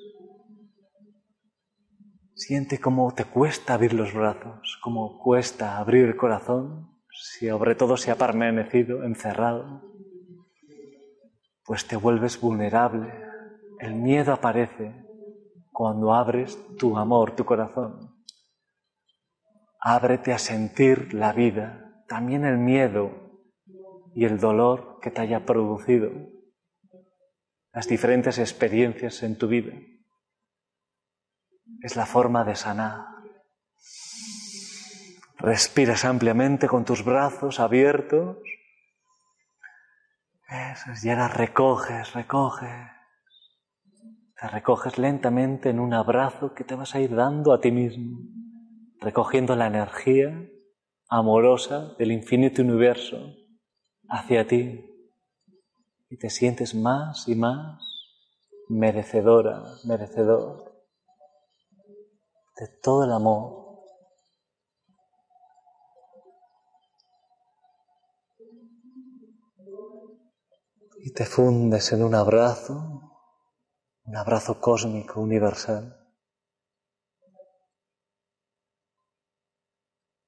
Siente 2.39 2.79
cómo 2.79 3.13
te 3.15 3.25
cuesta 3.25 3.75
abrir 3.75 3.95
los 3.95 4.15
brazos, 4.15 4.79
cómo 4.81 5.19
cuesta 5.19 5.77
abrir 5.77 6.05
el 6.05 6.17
corazón, 6.17 7.03
si 7.11 7.49
sobre 7.49 7.75
todo 7.75 7.97
se 7.97 8.13
ha 8.13 8.15
permanecido 8.15 9.03
encerrado, 9.03 9.83
pues 11.65 11.89
te 11.89 11.97
vuelves 11.97 12.41
vulnerable. 12.41 13.13
El 13.81 13.97
miedo 13.97 14.33
aparece 14.33 15.05
cuando 15.73 16.15
abres 16.15 16.57
tu 16.77 16.97
amor, 16.97 17.35
tu 17.35 17.45
corazón. 17.45 18.23
Ábrete 19.81 20.33
a 20.33 20.39
sentir 20.39 21.15
la 21.15 21.33
vida, 21.33 22.05
también 22.07 22.45
el 22.45 22.57
miedo 22.57 23.11
y 24.15 24.27
el 24.27 24.39
dolor 24.39 25.01
que 25.03 25.11
te 25.11 25.23
haya 25.23 25.45
producido, 25.45 26.13
las 27.73 27.89
diferentes 27.89 28.39
experiencias 28.39 29.25
en 29.25 29.37
tu 29.37 29.49
vida. 29.49 29.73
Es 31.83 31.97
la 31.97 32.07
forma 32.07 32.45
de 32.45 32.57
sanar. 32.57 33.07
Respiras 35.39 36.05
ampliamente 36.05 36.67
con 36.67 36.85
tus 36.85 37.05
brazos 37.05 37.61
abiertos. 37.61 38.39
Eso 40.49 40.93
es, 40.93 41.05
y 41.05 41.11
ahora 41.11 41.29
recoges, 41.29 42.13
recoges. 42.15 42.91
Te 44.41 44.49
recoges 44.49 44.99
lentamente 44.99 45.71
en 45.71 45.81
un 45.81 45.95
abrazo 45.95 46.55
que 46.55 46.65
te 46.65 46.75
vas 46.75 46.95
a 46.95 47.01
ir 47.01 47.15
dando 47.15 47.53
a 47.53 47.61
ti 47.61 47.71
mismo 47.71 48.19
recogiendo 49.01 49.55
la 49.55 49.67
energía 49.67 50.49
amorosa 51.09 51.95
del 51.99 52.13
infinito 52.13 52.63
universo 52.63 53.35
hacia 54.09 54.47
ti 54.47 54.85
y 56.11 56.17
te 56.19 56.31
sientes 56.31 56.75
más 56.75 57.29
y 57.29 57.35
más 57.35 57.81
merecedora, 58.69 59.63
merecedor 59.85 60.68
de 62.59 62.69
todo 62.83 63.05
el 63.05 63.13
amor. 63.13 63.69
Y 71.01 71.13
te 71.13 71.25
fundes 71.25 71.93
en 71.93 72.03
un 72.03 72.15
abrazo, 72.15 73.13
un 74.05 74.17
abrazo 74.17 74.61
cósmico, 74.61 75.21
universal. 75.21 75.95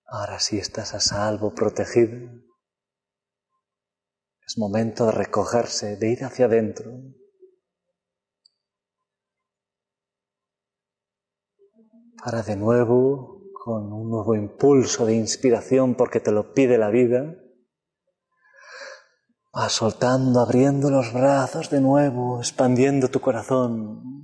Ahora 0.06 0.38
sí 0.38 0.58
estás 0.58 0.94
a 0.94 1.00
salvo, 1.00 1.54
protegido. 1.54 2.30
Es 4.46 4.58
momento 4.58 5.06
de 5.06 5.12
recogerse, 5.12 5.96
de 5.96 6.10
ir 6.10 6.24
hacia 6.24 6.46
adentro. 6.46 6.90
Para 12.22 12.42
de 12.42 12.56
nuevo, 12.56 13.42
con 13.52 13.92
un 13.92 14.10
nuevo 14.10 14.34
impulso 14.34 15.06
de 15.06 15.14
inspiración 15.14 15.94
porque 15.94 16.20
te 16.20 16.32
lo 16.32 16.54
pide 16.54 16.78
la 16.78 16.90
vida, 16.90 17.36
vas 19.52 19.72
soltando, 19.72 20.40
abriendo 20.40 20.90
los 20.90 21.12
brazos 21.12 21.70
de 21.70 21.80
nuevo, 21.80 22.38
expandiendo 22.38 23.08
tu 23.08 23.20
corazón, 23.20 24.20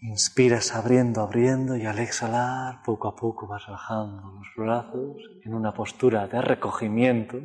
Inspiras 0.00 0.74
abriendo, 0.74 1.20
abriendo 1.20 1.76
y 1.76 1.84
al 1.84 1.98
exhalar 1.98 2.82
poco 2.82 3.08
a 3.08 3.14
poco 3.14 3.46
vas 3.46 3.66
bajando 3.68 4.32
los 4.32 4.46
brazos 4.56 5.16
en 5.44 5.54
una 5.54 5.74
postura 5.74 6.26
de 6.28 6.40
recogimiento. 6.40 7.36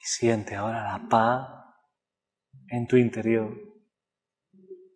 Y 0.00 0.04
siente 0.04 0.56
ahora 0.56 0.82
la 0.82 1.08
paz 1.08 1.48
en 2.68 2.86
tu 2.86 2.96
interior, 2.96 3.54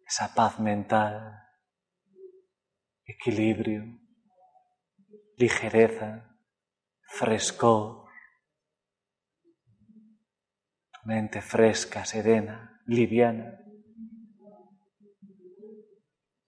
esa 0.07 0.35
paz 0.35 0.59
mental, 0.59 1.43
equilibrio, 3.05 4.01
ligereza, 5.37 6.38
frescor, 7.03 8.09
tu 10.90 11.01
mente 11.05 11.43
fresca, 11.43 12.07
serena, 12.07 12.81
liviana, 12.87 13.61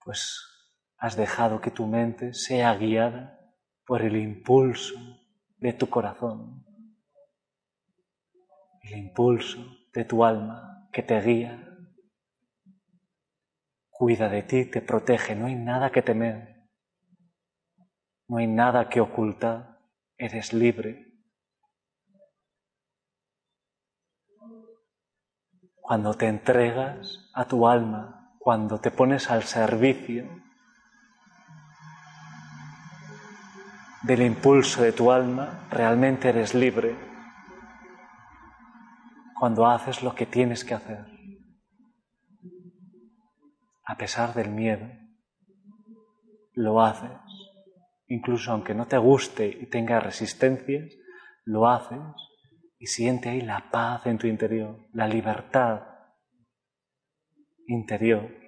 pues 0.02 0.40
has 0.96 1.16
dejado 1.16 1.60
que 1.60 1.70
tu 1.70 1.86
mente 1.86 2.32
sea 2.32 2.74
guiada 2.74 3.38
por 3.84 4.02
el 4.02 4.16
impulso 4.16 4.94
de 5.58 5.72
tu 5.72 5.88
corazón, 5.88 6.65
el 8.86 8.98
impulso 8.98 9.58
de 9.92 10.04
tu 10.04 10.24
alma 10.24 10.88
que 10.92 11.02
te 11.02 11.20
guía, 11.20 11.60
cuida 13.90 14.28
de 14.28 14.42
ti, 14.42 14.64
te 14.66 14.80
protege, 14.80 15.34
no 15.34 15.46
hay 15.46 15.56
nada 15.56 15.90
que 15.90 16.02
temer, 16.02 16.70
no 18.28 18.36
hay 18.36 18.46
nada 18.46 18.88
que 18.88 19.00
ocultar, 19.00 19.80
eres 20.16 20.52
libre. 20.52 21.04
Cuando 25.80 26.14
te 26.14 26.28
entregas 26.28 27.30
a 27.34 27.46
tu 27.46 27.66
alma, 27.66 28.36
cuando 28.38 28.80
te 28.80 28.90
pones 28.90 29.30
al 29.30 29.42
servicio 29.42 30.28
del 34.02 34.22
impulso 34.22 34.82
de 34.82 34.92
tu 34.92 35.10
alma, 35.10 35.66
realmente 35.70 36.28
eres 36.28 36.54
libre 36.54 37.15
cuando 39.38 39.66
haces 39.66 40.02
lo 40.02 40.14
que 40.14 40.26
tienes 40.26 40.64
que 40.64 40.74
hacer. 40.74 41.04
A 43.84 43.96
pesar 43.96 44.34
del 44.34 44.50
miedo, 44.50 44.88
lo 46.54 46.82
haces. 46.82 47.10
Incluso 48.08 48.52
aunque 48.52 48.74
no 48.74 48.86
te 48.86 48.98
guste 48.98 49.46
y 49.46 49.66
tenga 49.66 50.00
resistencias, 50.00 50.92
lo 51.44 51.68
haces 51.68 52.00
y 52.78 52.86
siente 52.86 53.28
ahí 53.28 53.40
la 53.40 53.70
paz 53.70 54.06
en 54.06 54.18
tu 54.18 54.26
interior, 54.26 54.88
la 54.92 55.06
libertad 55.06 55.82
interior. 57.66 58.45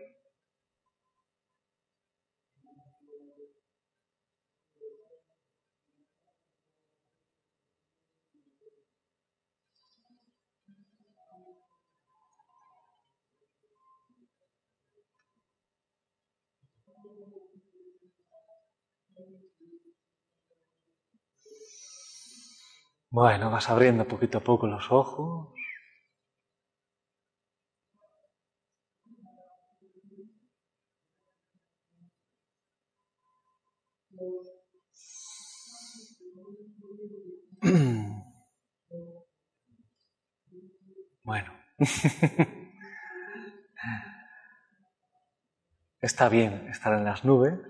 Bueno, 23.11 23.51
vas 23.51 23.68
abriendo 23.68 24.07
poquito 24.07 24.38
a 24.38 24.40
poco 24.42 24.66
los 24.66 24.90
ojos. 24.90 25.49
Bueno, 41.23 41.53
está 46.01 46.29
bien 46.29 46.68
estar 46.68 46.92
en 46.94 47.05
las 47.05 47.25
nubes, 47.25 47.61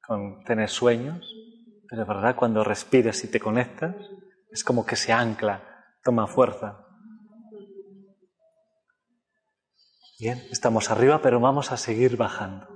con 0.00 0.42
tener 0.44 0.68
sueños, 0.70 1.30
pero 1.94 2.04
verdad 2.04 2.34
cuando 2.34 2.64
respiras 2.64 3.22
y 3.24 3.28
te 3.28 3.38
conectas, 3.38 3.94
es 4.50 4.64
como 4.64 4.84
que 4.84 4.96
se 4.96 5.12
ancla, 5.12 5.62
toma 6.02 6.26
fuerza. 6.26 6.80
Bien, 10.18 10.42
estamos 10.50 10.90
arriba, 10.90 11.20
pero 11.22 11.38
vamos 11.38 11.70
a 11.70 11.76
seguir 11.76 12.16
bajando. 12.16 12.66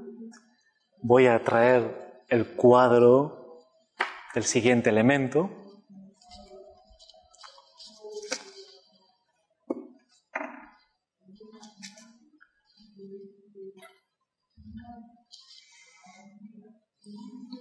Voy 1.03 1.27
a 1.27 1.43
traer 1.43 2.23
el 2.29 2.55
cuadro 2.55 3.59
del 4.35 4.45
siguiente 4.45 4.91
elemento. 4.91 5.51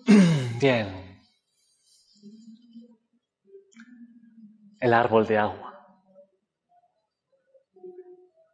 Bien. 0.60 1.07
El 4.80 4.94
árbol 4.94 5.28
de 5.28 5.38
agua. 5.38 5.68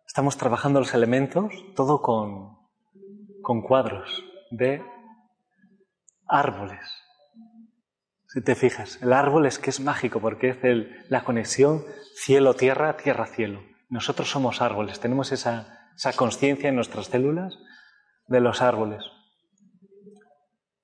Estamos 0.05 0.37
trabajando 0.37 0.79
los 0.79 0.93
elementos 0.93 1.53
todo 1.75 2.01
con, 2.01 2.57
con 3.41 3.61
cuadros 3.61 4.23
de 4.51 4.83
árboles. 6.27 7.03
Si 8.27 8.41
te 8.41 8.55
fijas, 8.55 9.01
el 9.01 9.13
árbol 9.13 9.45
es 9.45 9.59
que 9.59 9.69
es 9.69 9.79
mágico 9.79 10.19
porque 10.19 10.49
es 10.49 11.09
la 11.09 11.23
conexión 11.23 11.83
cielo-tierra, 12.15 12.97
tierra-cielo. 12.97 13.63
Nosotros 13.89 14.29
somos 14.29 14.61
árboles, 14.61 14.99
tenemos 14.99 15.31
esa, 15.31 15.91
esa 15.95 16.13
conciencia 16.13 16.69
en 16.69 16.75
nuestras 16.75 17.07
células 17.07 17.57
de 18.27 18.39
los 18.39 18.61
árboles. 18.61 19.03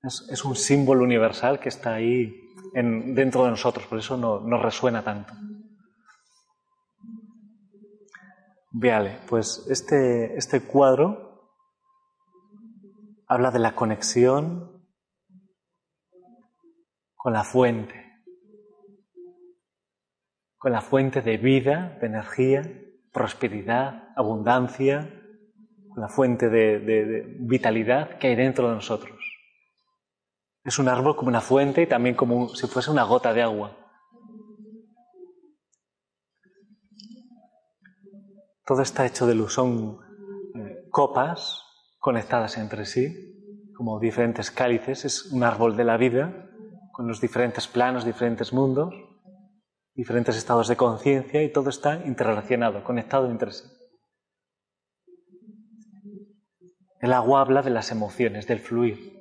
Es, 0.02 0.26
es, 0.30 0.44
un 0.44 0.56
símbolo 0.56 1.04
universal 1.04 1.60
que 1.60 1.68
está 1.68 1.94
ahí 1.94 2.39
dentro 2.72 3.44
de 3.44 3.50
nosotros, 3.50 3.86
por 3.86 3.98
eso 3.98 4.16
no, 4.16 4.62
resuena 4.62 5.02
tanto. 5.02 5.32
Vale, 8.72 9.18
pues 9.28 9.66
este, 9.68 10.36
este 10.36 10.60
cuadro 10.60 11.50
habla 13.26 13.50
de 13.50 13.58
la 13.58 13.74
conexión 13.74 14.86
con 17.16 17.32
la 17.32 17.42
fuente, 17.44 18.24
con 20.56 20.72
la 20.72 20.80
fuente 20.80 21.20
de 21.20 21.36
vida, 21.36 21.98
de 22.00 22.06
energía, 22.06 22.62
prosperidad, 23.12 24.12
abundancia, 24.16 25.20
con 25.88 26.00
la 26.00 26.08
fuente 26.08 26.48
de 26.48 27.36
vitalidad 27.40 28.18
que 28.18 28.28
hay 28.28 28.36
dentro 28.36 28.68
de 28.68 28.76
nosotros. 28.76 29.19
Es 30.62 30.78
un 30.78 30.88
árbol 30.88 31.16
como 31.16 31.28
una 31.28 31.40
fuente 31.40 31.82
y 31.82 31.86
también 31.86 32.14
como 32.14 32.48
si 32.50 32.66
fuese 32.66 32.90
una 32.90 33.04
gota 33.04 33.32
de 33.32 33.42
agua. 33.42 33.76
Todo 38.66 38.82
está 38.82 39.06
hecho 39.06 39.26
de 39.26 39.34
luz. 39.34 39.54
Son 39.54 39.98
eh, 40.54 40.86
copas 40.90 41.64
conectadas 41.98 42.58
entre 42.58 42.84
sí, 42.84 43.72
como 43.74 43.98
diferentes 43.98 44.50
cálices. 44.50 45.04
Es 45.04 45.32
un 45.32 45.44
árbol 45.44 45.76
de 45.76 45.84
la 45.84 45.96
vida, 45.96 46.50
con 46.92 47.08
los 47.08 47.20
diferentes 47.20 47.66
planos, 47.66 48.04
diferentes 48.04 48.52
mundos, 48.52 48.94
diferentes 49.94 50.36
estados 50.36 50.68
de 50.68 50.76
conciencia 50.76 51.42
y 51.42 51.50
todo 51.50 51.70
está 51.70 52.06
interrelacionado, 52.06 52.84
conectado 52.84 53.30
entre 53.30 53.52
sí. 53.52 53.64
El 57.00 57.14
agua 57.14 57.40
habla 57.40 57.62
de 57.62 57.70
las 57.70 57.90
emociones, 57.90 58.46
del 58.46 58.60
fluir. 58.60 59.19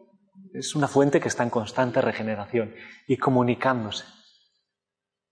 Es 0.54 0.76
una 0.76 0.88
fuente 0.88 1.20
que 1.20 1.28
está 1.28 1.44
en 1.44 1.50
constante 1.50 2.02
regeneración 2.02 2.74
y 3.08 3.18
comunicándose, 3.18 4.06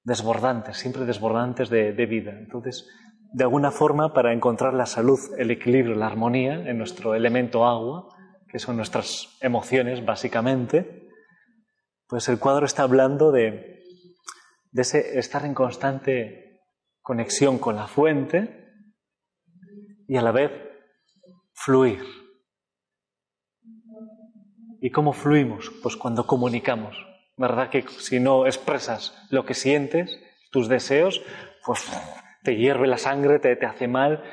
desbordantes, 0.04 0.78
siempre 0.78 1.06
desbordantes 1.06 1.70
de, 1.70 2.06
vida. 2.06 2.32
Entonces, 2.32 2.88
de 3.34 3.44
alguna 3.44 3.72
forma, 3.72 4.14
para 4.14 4.34
encontrar 4.34 4.74
la 4.74 4.86
salud, 4.86 5.20
el 5.38 5.52
equilibrio, 5.52 5.96
la 5.96 6.08
armonía 6.08 6.54
en 6.54 6.78
nuestro 6.78 7.16
elemento 7.16 7.66
agua, 7.66 8.10
que 8.48 8.60
son 8.60 8.78
nuestras 8.78 9.38
emociones 9.42 10.06
básicamente, 10.06 11.10
pues 12.08 12.30
el 12.30 12.40
cuadro 12.40 12.66
está 12.66 12.84
hablando 12.84 13.32
de, 13.32 13.84
de 14.72 14.82
ese 14.82 15.20
estar 15.20 15.46
en 15.46 15.54
constante 15.54 16.62
conexión 17.02 17.58
con 17.58 17.76
la 17.76 17.88
fuente 17.88 18.68
y 20.08 20.16
a 20.16 20.22
la 20.22 20.32
vez 20.32 20.52
fluir 21.54 22.27
¿Y 24.82 24.92
cómo 24.92 25.14
fluimos? 25.14 25.72
Pues 25.82 25.96
cuando 25.96 26.28
comunicamos. 26.28 26.96
¿Verdad 27.38 27.70
que 27.70 27.84
si 28.00 28.20
no 28.20 28.46
expresas 28.46 29.16
lo 29.30 29.46
que 29.46 29.54
sientes, 29.54 30.20
tus 30.52 30.68
deseos, 30.68 31.22
pues 31.66 31.86
te 32.44 32.56
hierve 32.56 32.88
la 32.88 32.98
sangre, 32.98 33.40
te, 33.40 33.56
te 33.56 33.66
hace 33.66 33.88
mal 33.88 34.24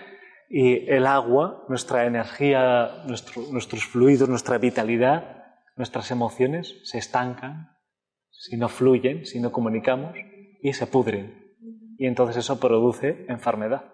y 0.48 0.88
el 0.90 1.06
agua, 1.06 1.64
nuestra 1.68 2.06
energía, 2.06 3.02
nuestros 3.06 3.84
fluidos, 3.86 4.28
nuestra 4.28 4.58
vitalidad, 4.58 5.44
nuestras 5.76 6.10
emociones 6.10 6.76
se 6.84 6.98
estancan 6.98 7.70
si 8.30 8.56
no 8.56 8.68
fluyen, 8.68 9.26
si 9.26 9.40
no 9.40 9.52
comunicamos 9.52 10.14
y 10.62 10.72
se 10.72 10.86
pudren. 10.86 11.56
Y 11.98 12.06
entonces 12.06 12.36
eso 12.36 12.60
produce 12.60 13.24
enfermedad. 13.28 13.93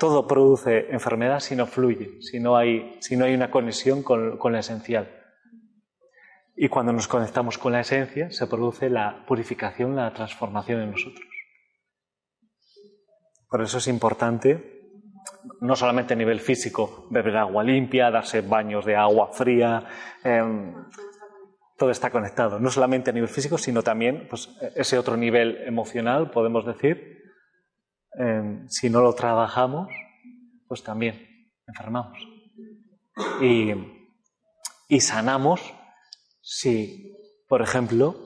Todo 0.00 0.26
produce 0.26 0.90
enfermedad 0.90 1.40
si 1.40 1.54
no 1.54 1.66
fluye, 1.66 2.22
si 2.22 2.40
no 2.40 2.56
hay, 2.56 2.96
si 3.00 3.18
no 3.18 3.26
hay 3.26 3.34
una 3.34 3.50
conexión 3.50 4.02
con, 4.02 4.38
con 4.38 4.54
la 4.54 4.60
esencial. 4.60 5.08
Y 6.56 6.68
cuando 6.68 6.92
nos 6.92 7.06
conectamos 7.06 7.58
con 7.58 7.72
la 7.72 7.80
esencia, 7.80 8.30
se 8.30 8.46
produce 8.46 8.88
la 8.88 9.26
purificación, 9.26 9.94
la 9.94 10.12
transformación 10.14 10.80
en 10.80 10.92
nosotros. 10.92 11.28
Por 13.46 13.60
eso 13.60 13.76
es 13.76 13.88
importante, 13.88 14.80
no 15.60 15.76
solamente 15.76 16.14
a 16.14 16.16
nivel 16.16 16.40
físico, 16.40 17.06
beber 17.10 17.36
agua 17.36 17.62
limpia, 17.62 18.10
darse 18.10 18.40
baños 18.40 18.86
de 18.86 18.96
agua 18.96 19.32
fría, 19.34 19.86
em, 20.24 20.74
todo 21.76 21.90
está 21.90 22.10
conectado, 22.10 22.58
no 22.58 22.70
solamente 22.70 23.10
a 23.10 23.12
nivel 23.12 23.28
físico, 23.28 23.58
sino 23.58 23.82
también 23.82 24.28
pues, 24.30 24.48
ese 24.76 24.98
otro 24.98 25.16
nivel 25.18 25.58
emocional, 25.66 26.30
podemos 26.30 26.64
decir, 26.64 27.19
Em, 28.18 28.68
si 28.68 28.90
no 28.90 29.02
lo 29.02 29.14
trabajamos, 29.14 29.88
pues 30.66 30.82
también 30.82 31.48
enfermamos. 31.66 32.18
Y, 33.40 33.74
sanamos 35.00 35.60
si, 36.40 37.16
por 37.48 37.62
ejemplo, 37.62 38.16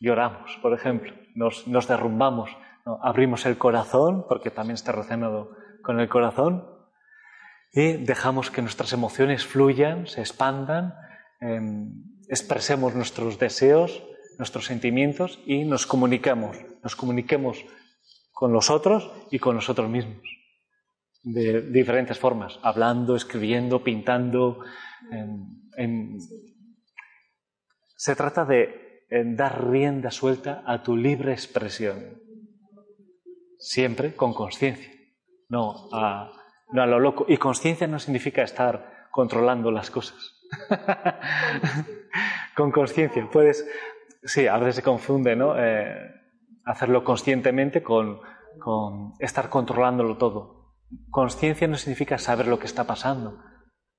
lloramos, 0.00 0.58
por 0.60 0.74
ejemplo, 0.74 1.12
nos, 1.34 1.66
nos 1.66 1.88
derrumbamos, 1.88 2.50
abrimos 3.02 3.46
el 3.46 3.56
corazón, 3.56 4.26
porque 4.28 4.50
también 4.50 4.74
está 4.74 4.92
relacionado 4.92 5.56
con 5.82 6.00
el 6.00 6.08
corazón, 6.08 6.68
y 7.72 7.94
dejamos 7.94 8.50
que 8.50 8.62
nuestras 8.62 8.92
emociones 8.92 9.46
fluyan, 9.46 10.06
se 10.06 10.20
expandan, 10.20 10.94
em, 11.40 11.92
expresemos 12.28 12.94
nuestros 12.94 13.38
deseos, 13.38 14.02
nuestros 14.38 14.66
sentimientos 14.66 15.40
y 15.46 15.64
nos 15.64 15.86
comunicamos, 15.86 16.56
nos 16.82 16.96
comuniquemos 16.96 17.64
con 18.34 18.52
los 18.52 18.68
otros 18.68 19.10
y 19.30 19.38
con 19.38 19.54
nosotros 19.54 19.88
mismos, 19.88 20.22
de 21.22 21.62
diferentes 21.62 22.18
formas, 22.18 22.58
hablando, 22.62 23.14
escribiendo, 23.14 23.82
pintando. 23.82 24.58
Se 27.96 28.16
trata 28.16 28.44
de 28.44 29.06
dar 29.24 29.70
rienda 29.70 30.10
suelta 30.10 30.64
a 30.66 30.82
tu 30.82 30.96
libre 30.96 31.32
expresión, 31.32 32.20
siempre 33.56 34.16
con 34.16 34.34
conciencia, 34.34 34.92
no 35.48 35.88
a, 35.92 36.32
no 36.72 36.82
a 36.82 36.86
lo 36.86 36.98
loco. 36.98 37.24
Y 37.28 37.36
conciencia 37.36 37.86
no 37.86 38.00
significa 38.00 38.42
estar 38.42 39.08
controlando 39.12 39.70
las 39.70 39.90
cosas. 39.90 40.42
con 42.56 42.72
conciencia, 42.72 43.28
puedes, 43.30 43.64
sí, 44.24 44.48
a 44.48 44.58
veces 44.58 44.76
se 44.76 44.82
confunde, 44.82 45.36
¿no? 45.36 45.54
Eh, 45.56 46.23
hacerlo 46.64 47.04
conscientemente 47.04 47.82
con, 47.82 48.20
estar 49.18 49.48
controlándolo 49.48 50.16
todo. 50.16 50.74
Conciencia 51.10 51.66
no 51.66 51.76
significa 51.76 52.18
saber 52.18 52.46
lo 52.46 52.58
que 52.58 52.66
está 52.66 52.84
pasando. 52.84 53.40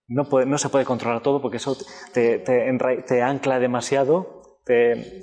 No, 0.07 0.57
se 0.57 0.69
puede 0.69 0.85
controlar 0.85 1.21
todo 1.21 1.41
porque 1.41 1.57
eso 1.57 1.75
te, 2.13 2.39
te, 2.39 3.21
ancla 3.23 3.59
demasiado, 3.59 4.59
te, 4.63 5.21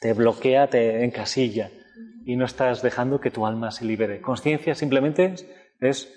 te 0.00 0.12
bloquea, 0.12 0.68
te 0.68 1.04
encasilla 1.04 1.70
y 2.24 2.36
no 2.36 2.44
estás 2.44 2.82
dejando 2.82 3.20
que 3.20 3.30
tu 3.30 3.46
alma 3.46 3.70
se 3.70 3.86
libere. 3.86 4.20
Conciencia 4.20 4.74
simplemente 4.74 5.34
es 5.80 6.12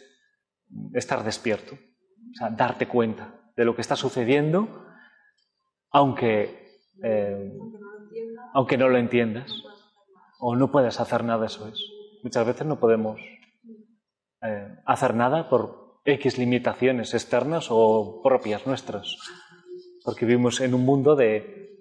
estar 0.94 1.24
despierto, 1.24 1.76
o 1.76 2.36
sea, 2.38 2.50
darte 2.50 2.88
cuenta 2.88 3.52
de 3.56 3.64
lo 3.64 3.74
que 3.74 3.82
está 3.82 3.96
sucediendo, 3.96 4.86
aunque, 5.92 6.82
eh, 7.04 7.54
aunque 8.54 8.78
no 8.78 8.90
lo 8.90 8.98
entiendas 8.98 9.65
o 10.40 10.56
no 10.56 10.72
puedes 10.72 11.00
hacer 11.00 11.24
nada, 11.24 11.46
eso 11.46 11.68
es. 11.68 11.80
Muchas 12.24 12.46
veces 12.46 12.66
no 12.66 12.80
podemos 12.80 13.20
eh, 14.42 14.76
hacer 14.86 15.14
nada 15.16 15.50
por 15.50 16.02
X 16.06 16.38
limitaciones 16.38 17.14
externas 17.14 17.68
o 17.70 18.22
propias 18.24 18.68
nuestras, 18.68 19.18
porque 20.04 20.26
vivimos 20.26 20.62
en 20.62 20.74
un 20.74 20.86
mundo 20.86 21.16
de, 21.16 21.80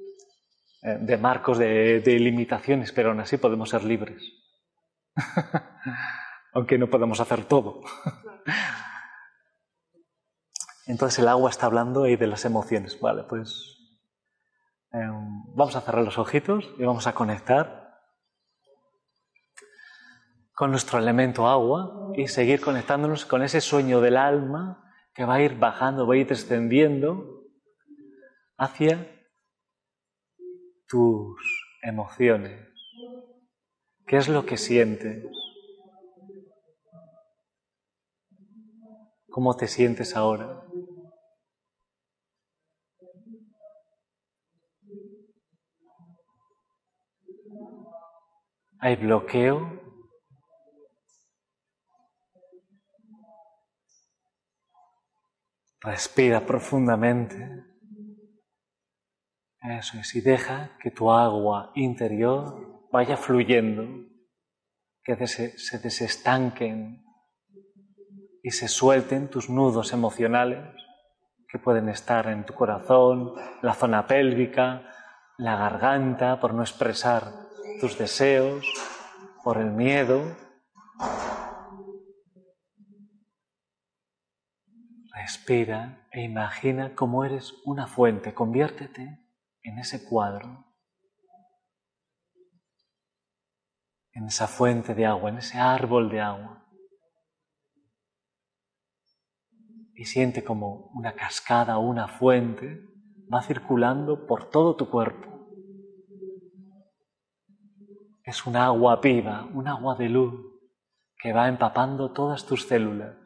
eh, 0.82 0.98
de 1.00 1.16
marcos, 1.16 1.58
de, 1.58 2.00
de 2.00 2.18
limitaciones, 2.18 2.92
pero 2.92 3.10
aún 3.10 3.20
así 3.20 3.36
podemos 3.36 3.70
ser 3.70 3.84
libres, 3.84 4.22
aunque 6.52 6.78
no 6.78 6.88
podemos 6.88 7.20
hacer 7.20 7.44
todo. 7.44 7.82
Entonces 10.86 11.18
el 11.20 11.28
agua 11.28 11.50
está 11.50 11.66
hablando 11.66 12.04
ahí 12.04 12.16
de 12.16 12.26
las 12.26 12.44
emociones. 12.44 13.00
Vale, 13.00 13.24
pues 13.24 13.78
em, 14.92 15.44
vamos 15.54 15.76
a 15.76 15.80
cerrar 15.80 16.04
los 16.04 16.18
ojitos 16.18 16.68
y 16.78 16.84
vamos 16.84 17.06
a 17.06 17.14
conectar 17.14 17.83
con 20.54 20.70
nuestro 20.70 20.98
elemento 20.98 21.48
agua 21.48 22.12
y 22.14 22.28
seguir 22.28 22.60
conectándonos 22.60 23.24
con 23.24 23.42
ese 23.42 23.60
sueño 23.60 24.00
del 24.00 24.16
alma 24.16 24.92
que 25.12 25.24
va 25.24 25.34
a 25.34 25.42
ir 25.42 25.58
bajando, 25.58 26.06
va 26.06 26.14
a 26.14 26.18
ir 26.18 26.28
descendiendo 26.28 27.42
hacia 28.56 29.10
tus 30.86 31.40
emociones. 31.82 32.68
¿Qué 34.06 34.16
es 34.16 34.28
lo 34.28 34.46
que 34.46 34.56
sientes? 34.56 35.24
¿Cómo 39.28 39.56
te 39.56 39.66
sientes 39.66 40.14
ahora? 40.14 40.62
¿Hay 48.78 48.96
bloqueo? 48.96 49.83
Respira 55.84 56.40
profundamente. 56.40 57.64
Eso 59.60 59.98
es, 59.98 60.14
y 60.14 60.20
deja 60.20 60.76
que 60.82 60.90
tu 60.90 61.10
agua 61.10 61.72
interior 61.74 62.88
vaya 62.90 63.16
fluyendo, 63.16 63.86
que 65.02 65.26
se 65.26 65.78
desestanquen 65.78 67.04
y 68.42 68.50
se 68.50 68.68
suelten 68.68 69.28
tus 69.28 69.48
nudos 69.50 69.92
emocionales 69.92 70.74
que 71.54 71.58
pueden 71.58 71.88
estar 71.88 72.26
en 72.26 72.44
tu 72.44 72.52
corazón, 72.52 73.32
la 73.62 73.74
zona 73.74 74.06
pélvica, 74.06 74.90
la 75.38 75.56
garganta, 75.56 76.40
por 76.40 76.52
no 76.52 76.62
expresar 76.62 77.30
tus 77.80 77.96
deseos, 77.96 78.64
por 79.44 79.58
el 79.58 79.70
miedo, 79.70 80.20
Respira 85.24 86.06
e 86.12 86.20
imagina 86.20 86.94
cómo 86.94 87.24
eres 87.24 87.54
una 87.64 87.86
fuente. 87.86 88.34
Conviértete 88.34 89.24
en 89.62 89.78
ese 89.78 90.06
cuadro, 90.06 90.66
en 94.12 94.26
esa 94.26 94.46
fuente 94.46 94.94
de 94.94 95.06
agua, 95.06 95.30
en 95.30 95.38
ese 95.38 95.56
árbol 95.56 96.10
de 96.10 96.20
agua. 96.20 96.68
Y 99.94 100.04
siente 100.04 100.44
como 100.44 100.90
una 100.92 101.14
cascada 101.14 101.78
o 101.78 101.88
una 101.88 102.06
fuente 102.06 102.84
va 103.32 103.40
circulando 103.40 104.26
por 104.26 104.50
todo 104.50 104.76
tu 104.76 104.90
cuerpo. 104.90 105.48
Es 108.24 108.44
un 108.44 108.56
agua 108.56 108.96
viva, 108.96 109.48
un 109.54 109.68
agua 109.68 109.94
de 109.94 110.10
luz 110.10 110.34
que 111.16 111.32
va 111.32 111.48
empapando 111.48 112.12
todas 112.12 112.44
tus 112.44 112.68
células 112.68 113.23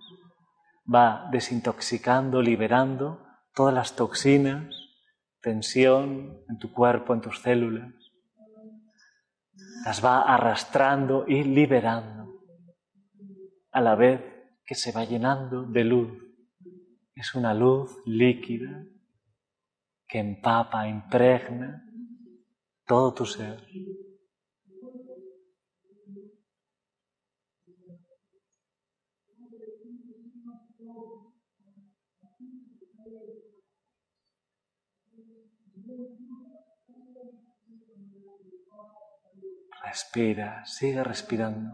va 0.93 1.29
desintoxicando, 1.31 2.41
liberando 2.41 3.27
todas 3.55 3.75
las 3.75 3.97
toxinas, 3.97 4.75
tensión 5.41 6.45
en 6.49 6.59
tu 6.59 6.73
cuerpo, 6.73 7.15
en 7.15 7.21
tus 7.21 7.41
células. 7.41 7.93
Las 9.85 10.05
va 10.05 10.23
arrastrando 10.23 11.25
y 11.27 11.45
liberando 11.45 12.43
a 13.71 13.81
la 13.81 13.95
vez 13.95 14.21
que 14.65 14.75
se 14.75 14.93
va 14.93 15.05
llenando 15.05 15.63
de 15.63 15.85
luz. 15.85 16.11
Es 17.15 17.35
una 17.35 17.55
luz 17.55 17.97
líquida 18.07 18.85
que 20.07 20.19
empapa, 20.19 20.89
impregna 20.89 21.85
todo 22.87 23.13
tu 23.13 23.27
ser. 23.27 23.63
Respira, 39.89 40.67
sigue 40.67 41.03
respirando. 41.03 41.73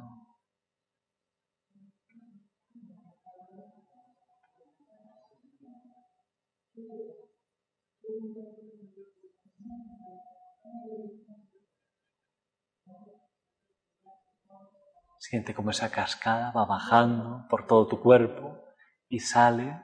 Siente 15.19 15.55
como 15.55 15.71
esa 15.71 15.91
cascada 15.91 16.53
va 16.53 16.67
bajando 16.67 17.49
por 17.51 17.67
todo 17.67 17.89
tu 17.89 18.01
cuerpo 18.01 18.63
y 19.09 19.19
sale 19.19 19.83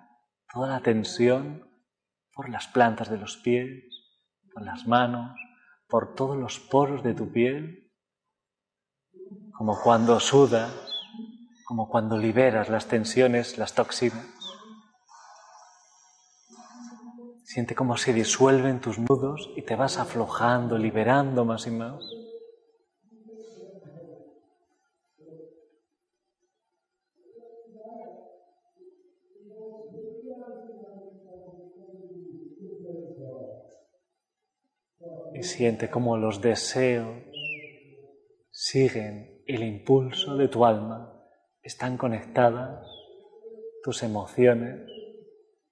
toda 0.52 0.68
la 0.68 0.82
tensión 0.82 1.68
por 2.32 2.48
las 2.48 2.68
plantas 2.68 3.10
de 3.10 3.18
los 3.18 3.38
pies, 3.38 3.84
por 4.52 4.64
las 4.64 4.86
manos, 4.86 5.32
por 5.88 6.14
todos 6.14 6.36
los 6.36 6.60
poros 6.60 7.02
de 7.02 7.14
tu 7.14 7.32
piel, 7.32 7.89
como 9.60 9.78
cuando 9.78 10.18
sudas, 10.20 10.72
como 11.66 11.90
cuando 11.90 12.16
liberas 12.16 12.70
las 12.70 12.86
tensiones, 12.86 13.58
las 13.58 13.74
toxinas. 13.74 14.24
Siente 17.44 17.74
cómo 17.74 17.98
se 17.98 18.14
disuelven 18.14 18.80
tus 18.80 18.98
nudos 18.98 19.50
y 19.56 19.60
te 19.60 19.76
vas 19.76 19.98
aflojando, 19.98 20.78
liberando 20.78 21.44
más 21.44 21.66
y 21.66 21.72
más. 21.72 22.02
y 35.32 35.42
siente 35.42 35.90
como 35.90 36.16
los 36.16 36.40
deseos 36.40 37.22
siguen 38.50 39.39
el 39.54 39.64
impulso 39.64 40.36
de 40.36 40.48
tu 40.48 40.64
alma, 40.64 41.12
están 41.62 41.96
conectadas 41.96 42.86
tus 43.82 44.02
emociones, 44.02 44.88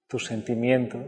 tus 0.07 0.25
sentimientos. 0.25 1.05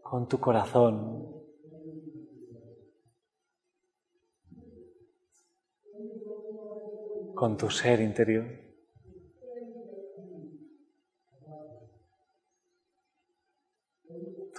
con 0.00 0.28
tu 0.28 0.38
corazón. 0.38 1.42
con 7.32 7.56
tu 7.56 7.70
ser 7.70 8.00
interior. 8.00 8.61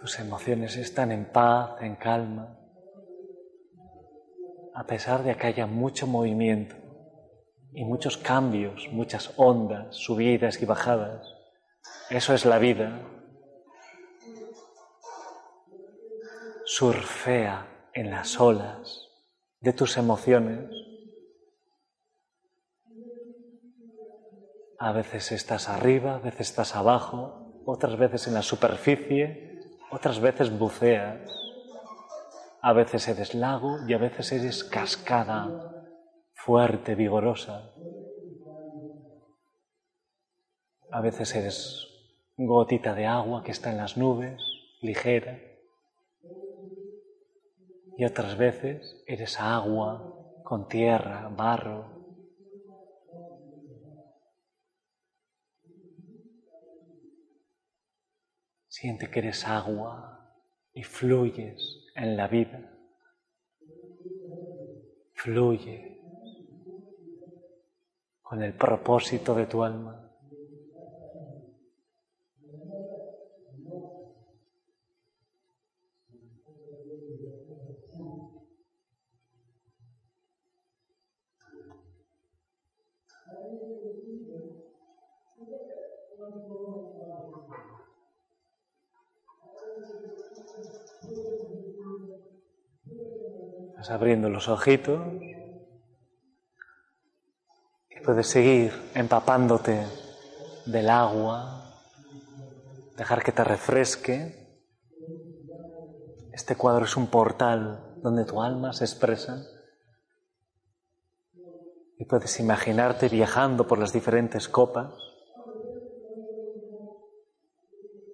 Tus 0.03 0.19
emociones 0.19 0.75
están 0.75 1.13
en 1.13 1.23
paz, 1.23 1.81
en 1.81 1.95
calma, 1.95 2.59
a 4.73 4.85
pesar 4.85 5.23
de 5.23 5.37
que 5.37 5.47
haya 5.47 5.65
mucho 5.65 6.07
movimiento 6.07 6.75
y 7.71 7.85
muchos 7.85 8.17
cambios, 8.17 8.89
muchas 8.91 9.31
ondas, 9.37 9.95
subidas 9.95 10.61
y 10.61 10.65
bajadas. 10.65 11.25
Eso 12.09 12.33
es 12.33 12.43
la 12.43 12.59
vida. 12.59 12.99
Surfea 16.65 17.89
en 17.93 18.11
las 18.11 18.41
olas 18.41 19.07
de 19.61 19.71
tus 19.71 19.95
emociones. 19.95 20.69
A 24.79 24.91
veces 24.91 25.31
estás 25.31 25.69
arriba, 25.69 26.15
a 26.15 26.19
veces 26.19 26.49
estás 26.49 26.75
abajo, 26.75 27.63
otras 27.65 27.97
veces 27.97 28.27
en 28.27 28.33
la 28.33 28.41
superficie 28.41 29.52
otras 29.93 30.19
veces 30.19 30.57
buceas, 30.57 31.21
a 32.61 32.73
veces 32.73 33.07
eres 33.07 33.35
lago 33.35 33.77
y 33.87 33.93
a 33.93 33.97
veces 33.97 34.31
eres 34.31 34.63
cascada 34.63 35.85
fuerte, 36.33 36.95
vigorosa. 36.95 37.71
A 40.91 41.01
veces 41.01 41.35
eres 41.35 41.87
gotita 42.37 42.95
de 42.95 43.05
agua 43.05 43.43
que 43.43 43.51
está 43.51 43.71
en 43.71 43.77
las 43.77 43.95
nubes, 43.95 44.41
ligera. 44.81 45.39
Y 47.95 48.05
otras 48.05 48.35
veces 48.37 49.03
eres 49.05 49.39
agua 49.39 50.41
con 50.43 50.67
tierra, 50.67 51.29
barro. 51.29 52.02
Siente 58.75 59.11
que 59.11 59.19
eres 59.19 59.45
agua 59.45 60.33
y 60.73 60.81
fluyes 60.81 61.85
en 61.93 62.17
la 62.17 62.27
vida. 62.27 62.73
Fluye 65.13 66.01
con 68.23 68.41
el 68.41 68.53
propósito 68.55 69.35
de 69.35 69.45
tu 69.45 69.63
alma. 69.63 70.02
Abriendo 93.89 94.29
los 94.29 94.47
ojitos 94.47 95.01
y 97.89 97.99
puedes 98.03 98.27
seguir 98.27 98.71
empapándote 98.95 99.85
del 100.65 100.89
agua, 100.89 101.81
dejar 102.95 103.23
que 103.23 103.33
te 103.33 103.43
refresque. 103.43 104.61
Este 106.31 106.55
cuadro 106.55 106.85
es 106.85 106.95
un 106.95 107.07
portal 107.07 107.99
donde 108.01 108.25
tu 108.25 108.41
alma 108.41 108.71
se 108.73 108.85
expresa 108.85 109.45
y 111.97 112.05
puedes 112.05 112.39
imaginarte 112.39 113.09
viajando 113.09 113.67
por 113.67 113.79
las 113.79 113.91
diferentes 113.91 114.47
copas 114.47 114.93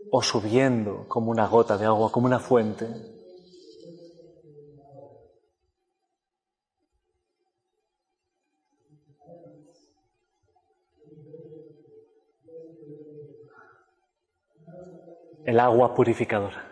o 0.09 0.23
subiendo 0.23 1.07
como 1.07 1.29
una 1.29 1.47
gota 1.47 1.77
de 1.77 1.85
agua, 1.85 2.11
como 2.11 2.25
una 2.25 2.39
fuente. 2.39 3.18
El 15.49 15.59
agua 15.59 15.95
purificadora. 15.95 16.63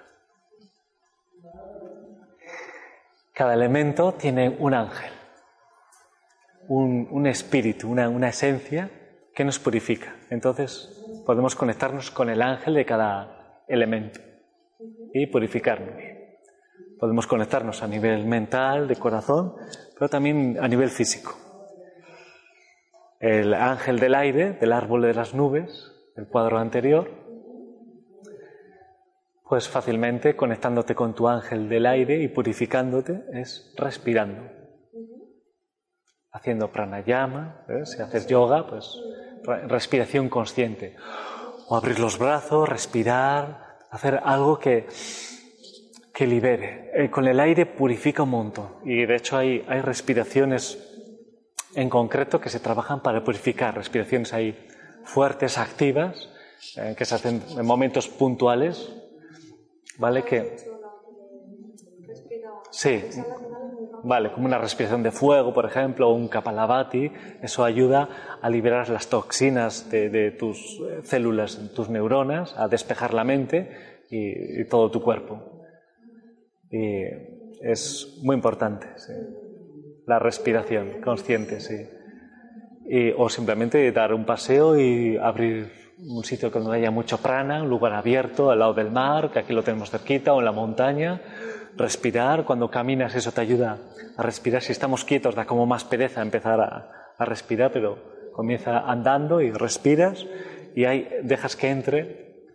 Cada 3.34 3.56
elemento 3.56 4.14
tiene 4.14 4.50
un 4.50 4.76
ángel, 4.76 5.12
un, 6.68 7.26
espíritu, 7.26 7.90
una, 7.90 8.08
una 8.08 8.30
esencia 8.30 8.92
que 9.34 9.44
nos 9.44 9.58
purifica. 9.58 10.16
Entonces 10.30 11.04
podemos 11.26 11.56
conectarnos 11.56 12.12
con 12.12 12.30
el 12.30 12.40
ángel 12.40 12.76
de 12.76 12.86
cada 12.86 13.64
elemento 13.68 14.20
y 15.12 15.26
purificarnos. 15.26 15.96
Podemos 17.00 17.26
conectarnos 17.26 17.82
a 17.82 17.88
nivel 17.88 18.26
mental, 18.26 18.88
de 18.88 18.96
corazón, 18.96 19.56
pero 19.96 20.08
también 20.08 20.60
a 20.62 20.68
nivel 20.68 20.92
físico. 20.92 21.36
El 23.20 23.56
ángel 23.56 24.00
del 24.00 24.14
aire, 24.14 24.54
del 24.54 24.72
árbol 24.72 25.02
de 25.02 25.16
las 25.16 25.34
nubes, 25.34 25.92
el 26.16 26.28
cuadro 26.28 26.60
anterior, 26.60 27.27
pues 29.48 29.70
fácilmente 29.70 30.36
conectándote 30.36 30.94
con 30.94 31.14
tu 31.14 31.28
ángel 31.28 31.70
del 31.70 31.86
aire 31.86 32.22
y 32.22 32.28
purificándote 32.28 33.24
es 33.34 33.74
respirando. 33.78 34.52
Haciendo 36.32 36.72
pranayama, 36.72 37.66
¿eh? 37.70 37.86
si 37.86 38.02
haces 38.02 38.28
yoga, 38.28 38.68
pues 38.68 39.00
respiración 39.68 40.30
consciente. 40.30 40.96
O 41.70 41.76
abrir 41.76 42.00
los 42.00 42.20
brazos, 42.20 42.68
respirar, 42.68 43.78
hacer 43.90 44.20
algo 44.24 44.60
que, 44.60 44.88
que 46.14 46.28
libere. 46.28 46.92
Eh, 46.94 47.10
con 47.10 47.26
el 47.28 47.40
aire 47.40 47.66
purifica 47.66 48.24
un 48.24 48.30
montón. 48.30 48.76
Y 48.84 49.06
de 49.06 49.16
hecho 49.16 49.38
hay, 49.38 49.66
hay 49.68 49.82
respiraciones 49.82 50.78
en 51.74 51.90
concreto 51.90 52.42
que 52.42 52.50
se 52.50 52.60
trabajan 52.60 53.02
para 53.02 53.24
purificar. 53.24 53.76
Respiraciones 53.76 54.34
ahí 54.34 54.68
fuertes, 55.04 55.58
activas, 55.58 56.30
eh, 56.76 56.96
que 56.98 57.06
se 57.06 57.16
hacen 57.16 57.42
en 57.58 57.66
momentos 57.66 58.10
puntuales 58.10 58.92
¿Vale? 59.98 60.24
Que... 60.24 60.56
Sí, 62.70 63.04
vale, 64.04 64.32
como 64.32 64.46
una 64.46 64.58
respiración 64.58 65.02
de 65.02 65.12
fuego, 65.12 65.54
por 65.54 65.66
ejemplo, 65.66 66.10
o 66.10 66.14
un 66.14 66.28
kapalabhati, 66.28 67.12
eso 67.42 67.64
ayuda 67.64 68.38
a 68.42 68.50
liberar 68.50 68.90
las 68.90 69.10
toxinas 69.10 69.90
de, 69.90 70.32
tus 70.32 70.80
eh, 70.82 71.00
células, 71.04 71.74
tus 71.74 71.90
neuronas, 71.90 72.54
a 72.58 72.68
despejar 72.68 73.14
la 73.14 73.24
mente 73.24 74.06
y, 74.10 74.64
todo 74.66 74.92
tu 74.92 75.02
cuerpo. 75.02 75.64
Y 76.70 77.04
es 77.62 78.20
muy 78.22 78.36
importante, 78.36 78.88
la 80.06 80.20
respiración 80.20 81.02
consciente, 81.02 81.60
sí. 81.60 81.88
o 83.18 83.30
simplemente 83.30 83.92
dar 83.92 84.14
un 84.14 84.26
paseo 84.26 84.78
y 84.78 85.18
abrir 85.18 85.87
un 86.00 86.24
sitio 86.24 86.50
donde 86.50 86.78
haya 86.78 86.92
mucho 86.92 87.18
prana, 87.18 87.64
un 87.64 87.70
lugar 87.70 87.94
abierto, 87.94 88.52
al 88.52 88.60
lado 88.60 88.74
del 88.74 88.92
mar, 88.92 89.32
que 89.32 89.40
aquí 89.40 89.54
lo 89.54 89.64
tenemos 89.64 89.90
cerquita, 89.90 90.34
o 90.34 90.40
en 90.40 90.46
la 90.46 90.52
montaña. 90.52 91.22
Respirar, 91.76 92.46
cuando 92.46 92.70
caminas 92.70 93.16
eso 93.16 93.32
te 93.32 93.42
ayuda 93.42 93.78
a 94.16 94.24
respirar. 94.24 94.62
Si 94.62 94.72
estamos 94.72 95.04
quietos 95.04 95.36
da 95.36 95.46
como 95.46 95.66
más 95.66 95.84
pereza 95.84 96.22
empezar 96.22 96.60
a, 96.60 97.26
respirar, 97.26 97.72
pero 97.72 97.98
comienza 98.34 98.80
andando 98.80 99.42
y 99.42 99.52
respiras 99.52 100.28
y 100.76 100.86
ahí 100.86 101.10
dejas 101.24 101.56
que 101.56 101.70
entre 101.72 102.46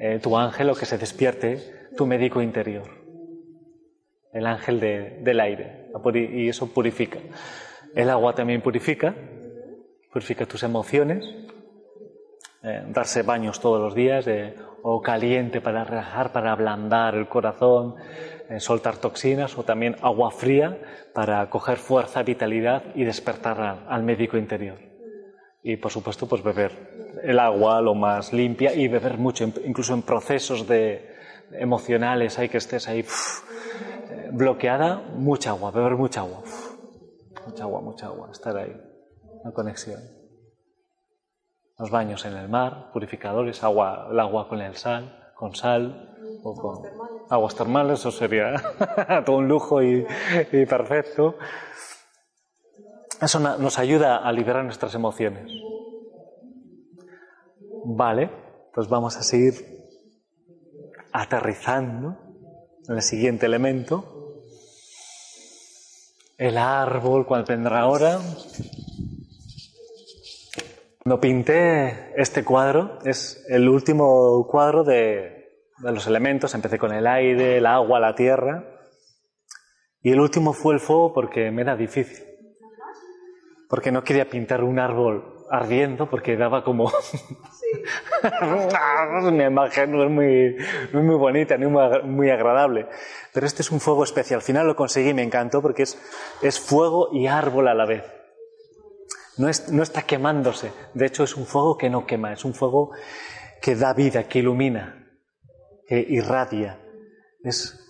eh, 0.00 0.18
tu 0.20 0.36
ángel 0.36 0.70
o 0.70 0.74
que 0.74 0.86
se 0.86 0.98
despierte 0.98 1.88
tu 1.96 2.04
médico 2.04 2.42
interior, 2.42 2.90
el 4.32 4.46
ángel 4.46 4.80
del 4.80 5.38
aire, 5.38 5.92
y 6.14 6.48
eso 6.48 6.66
purifica. 6.74 7.20
El 7.94 8.10
agua 8.10 8.34
también 8.34 8.60
purifica, 8.60 9.14
purifica 10.12 10.46
tus 10.46 10.64
emociones, 10.64 11.32
eh, 12.64 12.82
darse 12.88 13.22
baños 13.22 13.60
todos 13.60 13.78
los 13.78 13.94
días, 13.94 14.26
o 14.82 15.02
caliente 15.02 15.60
para 15.60 15.84
relajar, 15.84 16.32
para 16.32 16.52
ablandar 16.52 17.14
el 17.14 17.28
corazón, 17.28 17.94
eh, 18.48 18.58
soltar 18.58 18.96
toxinas, 18.96 19.58
o 19.58 19.64
también 19.64 19.96
agua 20.00 20.30
fría 20.30 20.78
para 21.12 21.48
coger 21.50 21.76
fuerza, 21.76 22.22
vitalidad 22.22 22.82
y 22.94 23.04
despertar 23.04 23.84
al, 23.86 24.02
médico 24.02 24.38
interior. 24.38 24.78
Y 25.62 25.76
por 25.76 25.90
supuesto, 25.90 26.26
pues 26.26 26.42
beber 26.42 26.72
el 27.22 27.38
agua 27.38 27.82
lo 27.82 27.94
más 27.94 28.32
limpia 28.32 28.74
y 28.74 28.88
beber 28.88 29.18
mucho, 29.18 29.44
incluso 29.64 29.92
en 29.92 30.02
procesos 30.02 30.66
de, 30.66 31.10
emocionales, 31.52 32.38
hay 32.38 32.48
que 32.48 32.58
estés 32.58 32.88
ahí 32.88 33.00
eh, 33.00 34.30
bloqueada, 34.32 35.02
mucha 35.16 35.50
agua, 35.50 35.70
beber 35.70 35.96
mucha 35.96 36.20
agua. 36.20 36.42
mucha 37.46 37.64
agua, 37.64 37.80
mucha 37.82 38.06
agua, 38.06 38.30
estar 38.32 38.56
ahí, 38.56 38.74
una 39.42 39.52
conexión 39.52 40.13
los 41.78 41.90
baños 41.90 42.24
en 42.24 42.36
el 42.36 42.48
mar, 42.48 42.90
purificadores, 42.92 43.62
agua, 43.64 44.08
el 44.10 44.20
agua 44.20 44.48
con 44.48 44.60
el 44.60 44.76
sal, 44.76 45.32
con 45.34 45.54
sal 45.54 46.10
o 46.42 46.54
con 46.54 47.04
aguas 47.28 47.54
termales, 47.54 48.00
eso 48.00 48.10
sería 48.10 48.54
todo 49.26 49.36
un 49.36 49.48
lujo 49.48 49.82
y, 49.82 50.06
perfecto. 50.68 51.36
Eso 53.20 53.40
nos 53.40 53.78
ayuda 53.78 54.18
a 54.18 54.32
liberar 54.32 54.64
nuestras 54.64 54.94
emociones. 54.94 55.50
Vale, 57.82 58.30
pues 58.72 58.88
vamos 58.88 59.16
a 59.16 59.22
seguir 59.22 59.54
aterrizando 61.12 62.16
en 62.88 62.96
el 62.96 63.02
siguiente 63.02 63.46
elemento. 63.46 64.04
El 66.36 66.58
árbol, 66.58 67.26
¿cuál 67.26 67.44
vendrá 67.44 67.80
ahora? 67.80 68.18
Cuando 71.04 71.20
pinté 71.20 72.14
este 72.16 72.44
cuadro, 72.44 72.98
es 73.04 73.44
el 73.50 73.68
último 73.68 74.46
cuadro 74.50 74.84
de, 74.84 75.50
los 75.82 76.06
elementos. 76.06 76.54
Empecé 76.54 76.78
con 76.78 76.94
el 76.94 77.06
aire, 77.06 77.58
el 77.58 77.66
agua, 77.66 78.00
la 78.00 78.14
tierra. 78.14 78.64
Y 80.00 80.12
el 80.12 80.20
último 80.20 80.54
fue 80.54 80.72
el 80.72 80.80
fuego 80.80 81.12
porque 81.12 81.50
me 81.50 81.60
era 81.60 81.76
difícil. 81.76 82.24
Porque 83.68 83.92
no 83.92 84.02
quería 84.02 84.30
pintar 84.30 84.64
un 84.64 84.78
árbol 84.78 85.44
ardiendo 85.50 86.08
porque 86.08 86.38
daba 86.38 86.64
como... 86.64 86.90
Una 89.24 89.44
imagen 89.44 89.92
no 89.92 90.04
es 90.04 90.10
muy, 90.10 90.56
muy 90.94 91.16
bonita 91.16 91.58
ni 91.58 91.66
muy, 91.66 91.82
muy, 92.04 92.30
agradable. 92.30 92.86
Pero 93.30 93.44
este 93.44 93.60
es 93.60 93.70
un 93.70 93.80
fuego 93.80 94.04
especial. 94.04 94.38
Al 94.38 94.46
final 94.46 94.66
lo 94.66 94.74
conseguí, 94.74 95.12
me 95.12 95.22
encantó 95.22 95.60
porque 95.60 95.82
es, 95.82 96.00
es 96.40 96.58
fuego 96.58 97.10
y 97.12 97.26
árbol 97.26 97.68
a 97.68 97.74
la 97.74 97.84
vez. 97.84 98.23
No, 99.36 99.48
está 99.48 100.02
quemándose. 100.02 100.72
De 100.94 101.06
hecho, 101.06 101.24
es 101.24 101.36
un 101.36 101.46
fuego 101.46 101.76
que 101.76 101.90
no 101.90 102.06
quema, 102.06 102.32
es 102.32 102.44
un 102.44 102.54
fuego 102.54 102.92
que 103.60 103.74
da 103.74 103.92
vida, 103.92 104.24
que 104.24 104.38
ilumina, 104.38 105.08
que 105.86 105.98
irradia. 106.08 106.80
Es, 107.42 107.80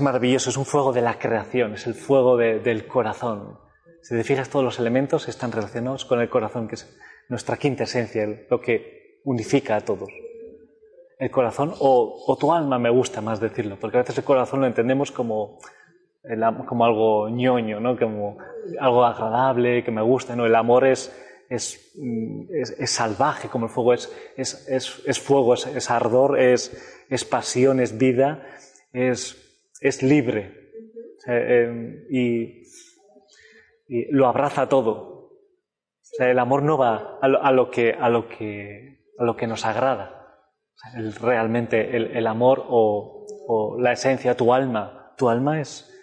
maravilloso, 0.00 0.50
es 0.50 0.56
un 0.56 0.64
fuego 0.64 0.92
de 0.92 1.02
la 1.02 1.18
creación, 1.18 1.74
es 1.74 1.86
el 1.86 1.94
fuego 1.94 2.36
del 2.36 2.86
corazón. 2.86 3.58
Si 4.02 4.14
te 4.14 4.24
fijas, 4.24 4.48
todos 4.48 4.64
los 4.64 4.78
elementos 4.78 5.28
están 5.28 5.52
relacionados 5.52 6.04
con 6.04 6.20
el 6.20 6.30
corazón, 6.30 6.68
que 6.68 6.76
es 6.76 6.96
nuestra 7.28 7.56
quinta 7.56 7.84
esencia, 7.84 8.26
lo 8.50 8.60
que 8.60 9.20
unifica 9.24 9.76
a 9.76 9.80
todos. 9.80 10.10
El 11.18 11.30
corazón, 11.30 11.74
o, 11.78 12.24
o 12.26 12.36
tu 12.36 12.52
alma, 12.52 12.78
me 12.78 12.90
gusta 12.90 13.20
más 13.20 13.38
decirlo, 13.38 13.78
porque 13.78 13.98
a 13.98 14.00
veces 14.00 14.18
el 14.18 14.24
corazón 14.24 14.60
lo 14.60 14.66
entendemos 14.66 15.12
como 15.12 15.58
como 16.66 16.84
algo 16.84 17.28
ñoño, 17.28 17.80
¿no? 17.80 17.98
como 17.98 18.38
algo 18.80 19.04
agradable, 19.04 19.84
que 19.84 19.90
me 19.90 20.02
gusta. 20.02 20.34
¿no? 20.34 20.46
El 20.46 20.54
amor 20.54 20.86
es, 20.86 21.12
es, 21.48 21.94
es, 22.78 22.90
salvaje, 22.90 23.48
como 23.48 23.66
el 23.66 23.72
fuego 23.72 23.94
es, 23.94 24.10
es 24.36 25.20
fuego, 25.20 25.54
es, 25.54 25.90
ardor, 25.90 26.38
es, 26.38 27.24
pasión, 27.30 27.80
es 27.80 27.98
vida, 27.98 28.46
es, 28.92 29.36
libre. 30.02 30.72
Em, 31.26 32.04
y, 32.10 32.64
lo 34.10 34.26
abraza 34.26 34.68
todo. 34.68 34.92
O 34.92 36.16
sea, 36.16 36.30
el 36.30 36.38
amor 36.38 36.62
no 36.62 36.78
va 36.78 37.18
a 37.20 37.52
lo, 37.52 37.70
que, 37.70 37.92
a 37.92 38.08
lo, 38.08 38.28
que, 38.28 39.04
a 39.18 39.24
lo 39.24 39.36
que 39.36 39.46
nos 39.46 39.64
agrada. 39.66 40.38
realmente 41.20 41.96
el, 41.96 42.16
el 42.16 42.26
amor 42.26 42.64
o, 42.68 43.26
o 43.46 43.78
la 43.78 43.92
esencia, 43.92 44.36
tu 44.36 44.52
alma, 44.52 45.14
tu 45.16 45.28
alma 45.28 45.60
es, 45.60 45.93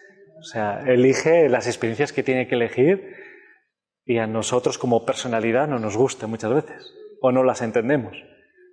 o 0.42 0.44
sea, 0.44 0.82
elige 0.88 1.48
las 1.50 1.68
experiencias 1.68 2.12
que 2.12 2.24
tiene 2.24 2.48
que 2.48 2.56
elegir 2.56 3.16
y 4.06 4.18
a 4.18 4.26
nosotros 4.26 4.80
como 4.80 5.06
personalidad 5.06 5.68
no 5.68 5.78
nos 5.78 5.96
gusta 5.96 6.26
muchas 6.26 6.52
veces 6.52 6.94
o 7.22 7.32
no 7.32 7.44
las 7.44 7.62
entendemos. 7.62 8.18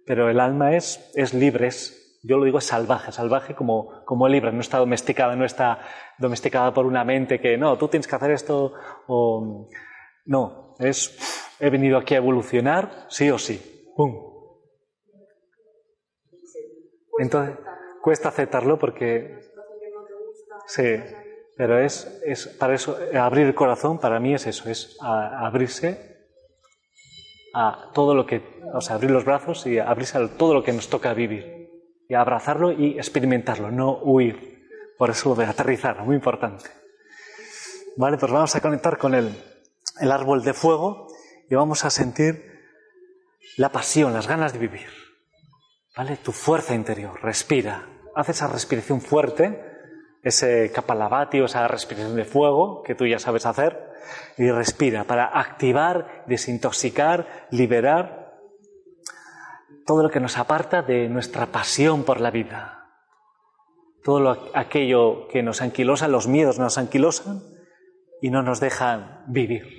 Pero 0.06 0.30
el 0.30 0.40
alma 0.40 0.74
es, 0.74 1.12
es 1.14 1.34
libre, 1.34 1.66
es, 1.66 2.18
yo 2.22 2.38
lo 2.38 2.46
digo, 2.46 2.56
es 2.56 2.64
salvaje, 2.64 3.12
salvaje 3.12 3.54
como, 3.54 4.02
como 4.06 4.26
libre, 4.28 4.50
no 4.50 4.62
está 4.62 4.78
domesticada, 4.78 5.36
no 5.36 5.44
está 5.44 5.80
domesticada 6.16 6.72
por 6.72 6.86
una 6.86 7.04
mente 7.04 7.38
que 7.38 7.58
no, 7.58 7.76
tú 7.76 7.88
tienes 7.88 8.06
que 8.06 8.16
hacer 8.16 8.30
esto 8.30 8.72
o 9.06 9.68
no, 10.24 10.74
es 10.78 11.54
he 11.60 11.68
venido 11.68 11.98
aquí 11.98 12.14
a 12.14 12.18
evolucionar, 12.18 13.06
sí 13.10 13.30
o 13.30 13.38
sí. 13.38 13.92
¡Pum! 13.94 14.14
Entonces, 17.18 17.58
cuesta 18.00 18.30
aceptarlo 18.30 18.78
porque... 18.78 19.38
Sí, 20.66 20.82
pero 21.58 21.80
es, 21.80 22.20
es, 22.24 22.46
para 22.46 22.76
eso, 22.76 22.96
abrir 23.20 23.48
el 23.48 23.54
corazón 23.54 23.98
para 23.98 24.20
mí 24.20 24.32
es 24.32 24.46
eso, 24.46 24.70
es 24.70 24.96
abrirse 25.00 26.16
a 27.52 27.90
todo 27.92 28.14
lo 28.14 28.26
que, 28.26 28.60
o 28.72 28.80
sea, 28.80 28.94
abrir 28.94 29.10
los 29.10 29.24
brazos 29.24 29.66
y 29.66 29.80
abrirse 29.80 30.18
a 30.18 30.28
todo 30.28 30.54
lo 30.54 30.62
que 30.62 30.72
nos 30.72 30.88
toca 30.88 31.12
vivir. 31.14 31.68
Y 32.08 32.14
abrazarlo 32.14 32.70
y 32.70 32.96
experimentarlo, 32.96 33.72
no 33.72 33.98
huir. 33.98 34.68
Por 34.96 35.10
eso 35.10 35.30
lo 35.30 35.34
de 35.34 35.46
aterrizar, 35.46 36.00
muy 36.04 36.14
importante. 36.14 36.70
Vale, 37.96 38.18
pues 38.18 38.30
vamos 38.30 38.54
a 38.54 38.60
conectar 38.60 38.96
con 38.96 39.16
el, 39.16 39.34
el 40.00 40.12
árbol 40.12 40.44
de 40.44 40.54
fuego 40.54 41.08
y 41.50 41.56
vamos 41.56 41.84
a 41.84 41.90
sentir 41.90 42.68
la 43.56 43.70
pasión, 43.70 44.14
las 44.14 44.28
ganas 44.28 44.52
de 44.52 44.60
vivir. 44.60 44.88
¿Vale? 45.96 46.18
Tu 46.18 46.30
fuerza 46.30 46.76
interior, 46.76 47.20
respira. 47.20 47.88
Haz 48.14 48.28
esa 48.28 48.46
respiración 48.46 49.00
fuerte 49.00 49.77
ese 50.22 50.72
kapalabhati 50.72 51.40
o 51.40 51.44
esa 51.44 51.68
respiración 51.68 52.16
de 52.16 52.24
fuego 52.24 52.82
que 52.82 52.94
tú 52.94 53.06
ya 53.06 53.18
sabes 53.18 53.46
hacer 53.46 53.92
y 54.36 54.50
respira 54.50 55.04
para 55.04 55.26
activar, 55.26 56.24
desintoxicar, 56.26 57.46
liberar 57.50 58.28
todo 59.86 60.02
lo 60.02 60.10
que 60.10 60.20
nos 60.20 60.36
aparta 60.38 60.82
de 60.82 61.08
nuestra 61.08 61.46
pasión 61.46 62.04
por 62.04 62.20
la 62.20 62.30
vida. 62.30 62.74
Todo 64.04 64.50
aquello 64.54 65.28
que 65.28 65.42
nos 65.42 65.62
anquilosa, 65.62 66.08
los 66.08 66.28
miedos 66.28 66.58
nos 66.58 66.78
anquilosan 66.78 67.42
y 68.20 68.30
no 68.30 68.42
nos 68.42 68.60
dejan 68.60 69.24
vivir. 69.28 69.78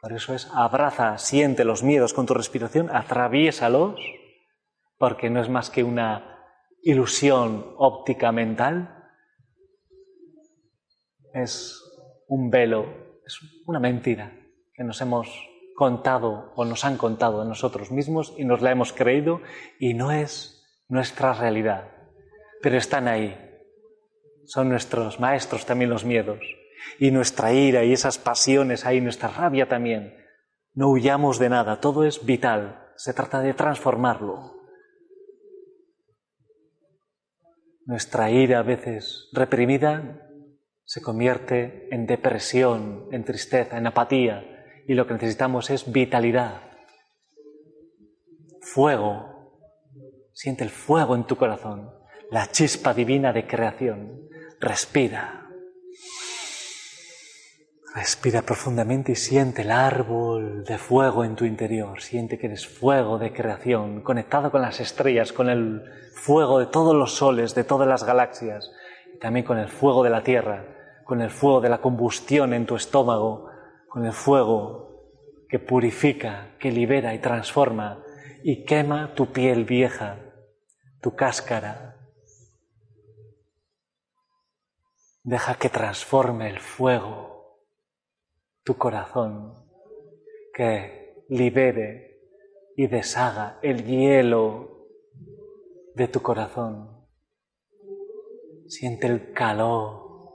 Por 0.00 0.12
eso 0.12 0.34
es 0.34 0.50
abraza, 0.52 1.18
siente 1.18 1.64
los 1.64 1.82
miedos 1.82 2.12
con 2.12 2.26
tu 2.26 2.34
respiración, 2.34 2.90
atraviésalos, 2.94 4.00
porque 4.98 5.30
no 5.30 5.40
es 5.40 5.48
más 5.48 5.70
que 5.70 5.84
una 5.84 6.31
ilusión 6.82 7.74
óptica 7.76 8.32
mental, 8.32 9.02
es 11.32 11.80
un 12.28 12.50
velo, 12.50 12.86
es 13.24 13.38
una 13.66 13.80
mentira 13.80 14.32
que 14.74 14.84
nos 14.84 15.00
hemos 15.00 15.28
contado 15.74 16.52
o 16.54 16.64
nos 16.64 16.84
han 16.84 16.96
contado 16.96 17.40
a 17.40 17.44
nosotros 17.44 17.90
mismos 17.90 18.34
y 18.36 18.44
nos 18.44 18.60
la 18.62 18.70
hemos 18.70 18.92
creído 18.92 19.40
y 19.78 19.94
no 19.94 20.10
es 20.12 20.62
nuestra 20.88 21.32
realidad, 21.32 21.88
pero 22.60 22.76
están 22.76 23.08
ahí. 23.08 23.38
Son 24.44 24.68
nuestros 24.68 25.20
maestros 25.20 25.64
también 25.64 25.90
los 25.90 26.04
miedos 26.04 26.40
y 26.98 27.10
nuestra 27.10 27.52
ira 27.52 27.84
y 27.84 27.92
esas 27.92 28.18
pasiones 28.18 28.84
ahí, 28.84 29.00
nuestra 29.00 29.28
rabia 29.28 29.68
también. 29.68 30.16
No 30.74 30.90
huyamos 30.90 31.38
de 31.38 31.48
nada, 31.48 31.80
todo 31.80 32.04
es 32.04 32.24
vital, 32.24 32.92
se 32.96 33.14
trata 33.14 33.40
de 33.40 33.54
transformarlo. 33.54 34.61
Nuestra 37.84 38.30
ira 38.30 38.60
a 38.60 38.62
veces 38.62 39.28
reprimida 39.32 40.28
se 40.84 41.02
convierte 41.02 41.88
en 41.90 42.06
depresión, 42.06 43.08
en 43.12 43.24
tristeza, 43.24 43.78
en 43.78 43.86
apatía 43.86 44.44
y 44.86 44.94
lo 44.94 45.06
que 45.06 45.14
necesitamos 45.14 45.70
es 45.70 45.90
vitalidad. 45.90 46.60
fuego. 48.60 49.28
Siente 50.32 50.64
el 50.64 50.70
fuego 50.70 51.14
en 51.14 51.26
tu 51.26 51.36
corazón, 51.36 51.90
la 52.30 52.46
chispa 52.50 52.94
divina 52.94 53.32
de 53.32 53.46
creación. 53.46 54.28
Respira. 54.60 55.41
Respira 57.94 58.40
profundamente 58.40 59.12
y 59.12 59.16
siente 59.16 59.62
el 59.62 59.70
árbol 59.70 60.64
de 60.64 60.78
fuego 60.78 61.24
en 61.24 61.36
tu 61.36 61.44
interior. 61.44 62.00
Siente 62.00 62.38
que 62.38 62.46
eres 62.46 62.66
fuego 62.66 63.18
de 63.18 63.34
creación, 63.34 64.00
conectado 64.00 64.50
con 64.50 64.62
las 64.62 64.80
estrellas, 64.80 65.34
con 65.34 65.50
el 65.50 65.82
fuego 66.14 66.58
de 66.58 66.66
todos 66.66 66.96
los 66.96 67.16
soles, 67.16 67.54
de 67.54 67.64
todas 67.64 67.86
las 67.86 68.04
galaxias, 68.04 68.72
y 69.14 69.18
también 69.18 69.44
con 69.44 69.58
el 69.58 69.68
fuego 69.68 70.02
de 70.02 70.08
la 70.08 70.22
tierra, 70.22 70.64
con 71.04 71.20
el 71.20 71.28
fuego 71.28 71.60
de 71.60 71.68
la 71.68 71.82
combustión 71.82 72.54
en 72.54 72.64
tu 72.64 72.76
estómago, 72.76 73.50
con 73.88 74.06
el 74.06 74.14
fuego 74.14 75.10
que 75.50 75.58
purifica, 75.58 76.56
que 76.58 76.72
libera 76.72 77.12
y 77.12 77.18
transforma 77.18 78.02
y 78.42 78.64
quema 78.64 79.12
tu 79.14 79.32
piel 79.32 79.66
vieja, 79.66 80.16
tu 81.02 81.14
cáscara. 81.14 81.98
Deja 85.24 85.56
que 85.56 85.68
transforme 85.68 86.48
el 86.48 86.58
fuego 86.58 87.31
tu 88.64 88.76
corazón, 88.76 89.54
que 90.54 91.24
libere 91.28 92.20
y 92.76 92.86
deshaga 92.86 93.58
el 93.62 93.84
hielo 93.84 94.88
de 95.94 96.08
tu 96.08 96.22
corazón. 96.22 97.06
Siente 98.66 99.06
el 99.06 99.32
calor 99.32 100.30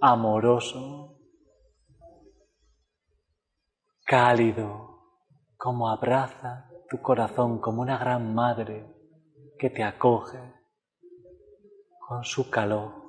amoroso, 0.00 1.18
cálido, 4.04 4.90
como 5.56 5.88
abraza 5.88 6.70
tu 6.88 7.00
corazón 7.00 7.60
como 7.60 7.82
una 7.82 7.98
gran 7.98 8.34
madre 8.34 8.84
que 9.58 9.70
te 9.70 9.84
acoge 9.84 10.38
con 12.08 12.24
su 12.24 12.50
calor. 12.50 12.99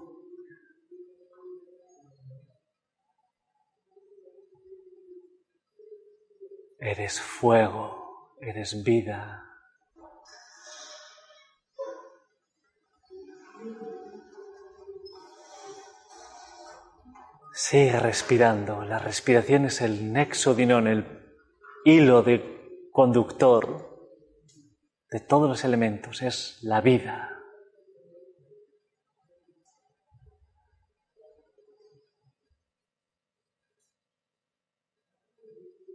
Eres 6.84 7.22
fuego, 7.22 8.36
eres 8.42 8.84
vida. 8.84 9.44
Sigue 17.54 18.00
respirando. 18.00 18.84
La 18.84 18.98
respiración 18.98 19.66
es 19.66 19.82
el 19.82 20.12
nexo 20.12 20.56
dinón, 20.56 20.88
el 20.88 21.06
hilo 21.86 22.24
de 22.24 22.90
conductor 22.92 24.00
de 25.12 25.20
todos 25.20 25.48
los 25.48 25.64
elementos. 25.64 26.24
Es 26.24 26.64
la 26.64 26.82
vida. 26.82 27.41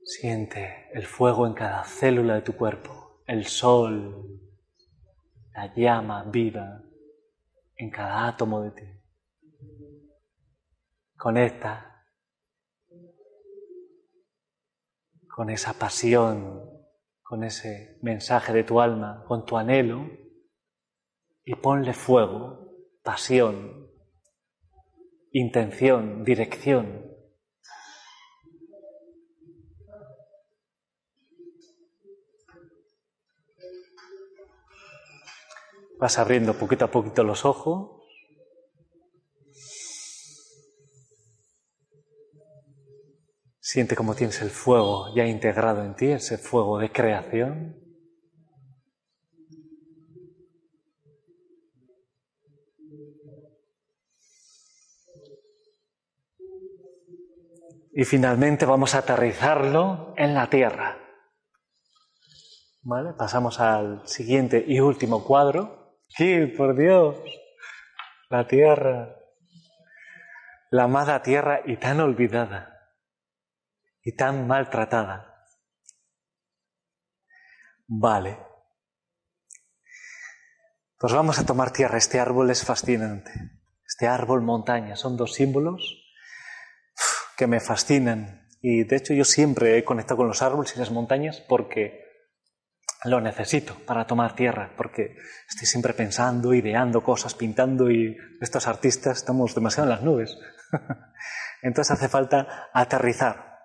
Siente 0.08 0.88
el 0.92 1.04
fuego 1.04 1.48
en 1.48 1.54
cada 1.54 1.82
célula 1.82 2.36
de 2.36 2.42
tu 2.42 2.52
cuerpo, 2.56 3.24
el 3.26 3.44
sol, 3.44 4.40
la 5.52 5.74
llama 5.74 6.22
viva 6.30 6.80
en 7.74 7.90
cada 7.90 8.28
átomo 8.28 8.62
de 8.62 8.70
ti. 8.70 8.84
Conecta 11.16 12.04
con 15.26 15.50
esa 15.50 15.72
pasión, 15.72 16.70
con 17.20 17.42
ese 17.42 17.98
mensaje 18.02 18.52
de 18.52 18.62
tu 18.62 18.80
alma, 18.80 19.24
con 19.26 19.44
tu 19.44 19.56
anhelo 19.56 20.08
y 21.42 21.56
ponle 21.56 21.94
fuego, 21.94 22.70
pasión, 23.02 23.90
intención, 25.32 26.22
dirección 26.22 27.15
Vas 35.98 36.18
abriendo 36.18 36.54
poquito 36.54 36.84
a 36.84 36.90
poquito 36.90 37.24
los 37.24 37.44
ojos. 37.44 38.02
Siente 43.60 43.96
como 43.96 44.14
tienes 44.14 44.40
el 44.42 44.50
fuego 44.50 45.14
ya 45.14 45.26
integrado 45.26 45.82
en 45.82 45.96
ti, 45.96 46.06
ese 46.06 46.38
fuego 46.38 46.78
de 46.78 46.92
creación. 46.92 47.82
Y 57.92 58.04
finalmente 58.04 58.66
vamos 58.66 58.94
a 58.94 58.98
aterrizarlo 58.98 60.12
en 60.18 60.34
la 60.34 60.50
tierra. 60.50 60.98
¿Vale? 62.82 63.14
Pasamos 63.14 63.58
al 63.58 64.06
siguiente 64.06 64.62
y 64.68 64.80
último 64.80 65.24
cuadro. 65.24 65.85
Sí, 66.16 66.46
por 66.46 66.74
Dios. 66.74 67.16
La 68.30 68.46
tierra. 68.46 69.16
La 70.70 70.84
amada 70.84 71.20
tierra 71.22 71.60
y 71.66 71.76
tan 71.76 72.00
olvidada. 72.00 72.90
Y 74.02 74.16
tan 74.16 74.46
maltratada. 74.46 75.44
Vale. 77.86 78.38
Pues 80.98 81.12
vamos 81.12 81.38
a 81.38 81.44
tomar 81.44 81.70
tierra. 81.70 81.98
Este 81.98 82.18
árbol 82.18 82.50
es 82.50 82.64
fascinante. 82.64 83.30
Este 83.86 84.06
árbol 84.06 84.40
montaña 84.40 84.96
son 84.96 85.18
dos 85.18 85.34
símbolos 85.34 86.02
que 87.36 87.46
me 87.46 87.60
fascinan. 87.60 88.48
Y 88.62 88.84
de 88.84 88.96
hecho 88.96 89.12
yo 89.12 89.24
siempre 89.24 89.76
he 89.76 89.84
conectado 89.84 90.16
con 90.16 90.28
los 90.28 90.40
árboles 90.40 90.74
y 90.74 90.78
las 90.78 90.90
montañas 90.90 91.42
porque 91.46 92.05
lo 93.04 93.20
necesito 93.20 93.74
para 93.86 94.06
tomar 94.06 94.34
tierra, 94.34 94.72
porque 94.76 95.16
estoy 95.48 95.66
siempre 95.66 95.94
pensando, 95.94 96.54
ideando 96.54 97.02
cosas, 97.02 97.34
pintando 97.34 97.90
y 97.90 98.16
estos 98.40 98.66
artistas 98.66 99.18
estamos 99.18 99.54
demasiado 99.54 99.84
en 99.88 99.90
las 99.90 100.02
nubes. 100.02 100.38
Entonces 101.62 101.92
hace 101.92 102.08
falta 102.08 102.68
aterrizar. 102.72 103.56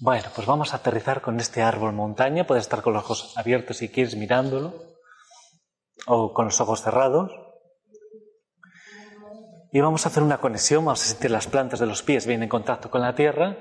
Bueno, 0.00 0.28
pues 0.34 0.46
vamos 0.46 0.72
a 0.72 0.78
aterrizar 0.78 1.20
con 1.20 1.38
este 1.38 1.62
árbol 1.62 1.92
montaña. 1.92 2.46
Puedes 2.46 2.64
estar 2.64 2.82
con 2.82 2.94
los 2.94 3.04
ojos 3.04 3.36
abiertos 3.36 3.76
si 3.76 3.88
quieres 3.88 4.16
mirándolo 4.16 4.74
o 6.06 6.32
con 6.32 6.46
los 6.46 6.60
ojos 6.60 6.82
cerrados. 6.82 7.30
Y 9.74 9.80
vamos 9.80 10.04
a 10.04 10.10
hacer 10.10 10.22
una 10.22 10.36
conexión, 10.36 10.84
vamos 10.84 11.02
a 11.02 11.06
sentir 11.06 11.30
las 11.30 11.46
plantas 11.46 11.80
de 11.80 11.86
los 11.86 12.02
pies 12.02 12.26
bien 12.26 12.42
en 12.42 12.50
contacto 12.50 12.90
con 12.90 13.00
la 13.00 13.14
tierra. 13.14 13.56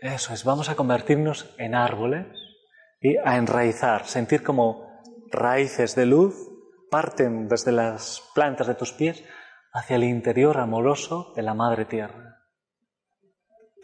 Eso 0.00 0.32
es, 0.32 0.44
vamos 0.44 0.68
a 0.68 0.76
convertirnos 0.76 1.52
en 1.58 1.74
árboles 1.74 2.28
y 3.00 3.16
a 3.16 3.38
enraizar, 3.38 4.06
sentir 4.06 4.44
como 4.44 5.02
raíces 5.32 5.96
de 5.96 6.06
luz 6.06 6.36
parten 6.92 7.48
desde 7.48 7.72
las 7.72 8.22
plantas 8.36 8.68
de 8.68 8.76
tus 8.76 8.92
pies 8.92 9.24
hacia 9.72 9.96
el 9.96 10.04
interior 10.04 10.58
amoroso 10.58 11.32
de 11.34 11.42
la 11.42 11.54
Madre 11.54 11.84
Tierra. 11.84 12.36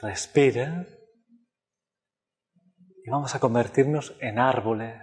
Respira 0.00 0.86
y 3.04 3.10
vamos 3.10 3.34
a 3.34 3.40
convertirnos 3.40 4.16
en 4.20 4.38
árboles, 4.38 5.02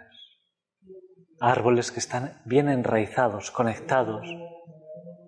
árboles 1.41 1.91
que 1.91 1.99
están 1.99 2.41
bien 2.45 2.69
enraizados, 2.69 3.51
conectados 3.51 4.25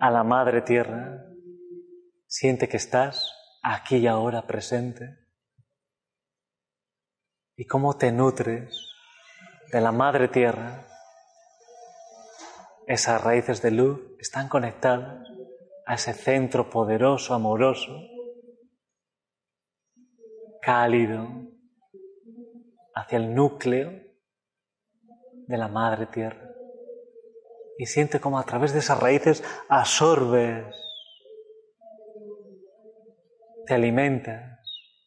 a 0.03 0.11
la 0.11 0.25
Madre 0.25 0.61
Tierra, 0.63 1.23
siente 2.27 2.67
que 2.67 2.75
estás 2.75 3.33
aquí 3.63 3.95
y 3.95 4.07
ahora 4.07 4.45
presente 4.45 5.17
y 7.55 7.65
cómo 7.65 7.97
te 7.97 8.11
nutres 8.11 8.85
de 9.71 9.79
la 9.79 9.93
Madre 9.93 10.27
Tierra. 10.27 10.85
Esas 12.85 13.23
raíces 13.23 13.61
de 13.61 13.71
luz 13.71 14.01
están 14.19 14.49
conectadas 14.49 15.25
a 15.85 15.93
ese 15.93 16.11
centro 16.11 16.69
poderoso, 16.69 17.33
amoroso, 17.33 17.97
cálido, 20.61 21.29
hacia 22.93 23.19
el 23.19 23.33
núcleo 23.33 24.03
de 25.47 25.57
la 25.57 25.69
Madre 25.69 26.07
Tierra 26.07 26.42
y 27.77 27.85
siente 27.85 28.19
como 28.19 28.39
a 28.39 28.45
través 28.45 28.73
de 28.73 28.79
esas 28.79 28.99
raíces 28.99 29.43
absorbes, 29.69 30.65
te 33.65 33.73
alimentas 33.73 34.59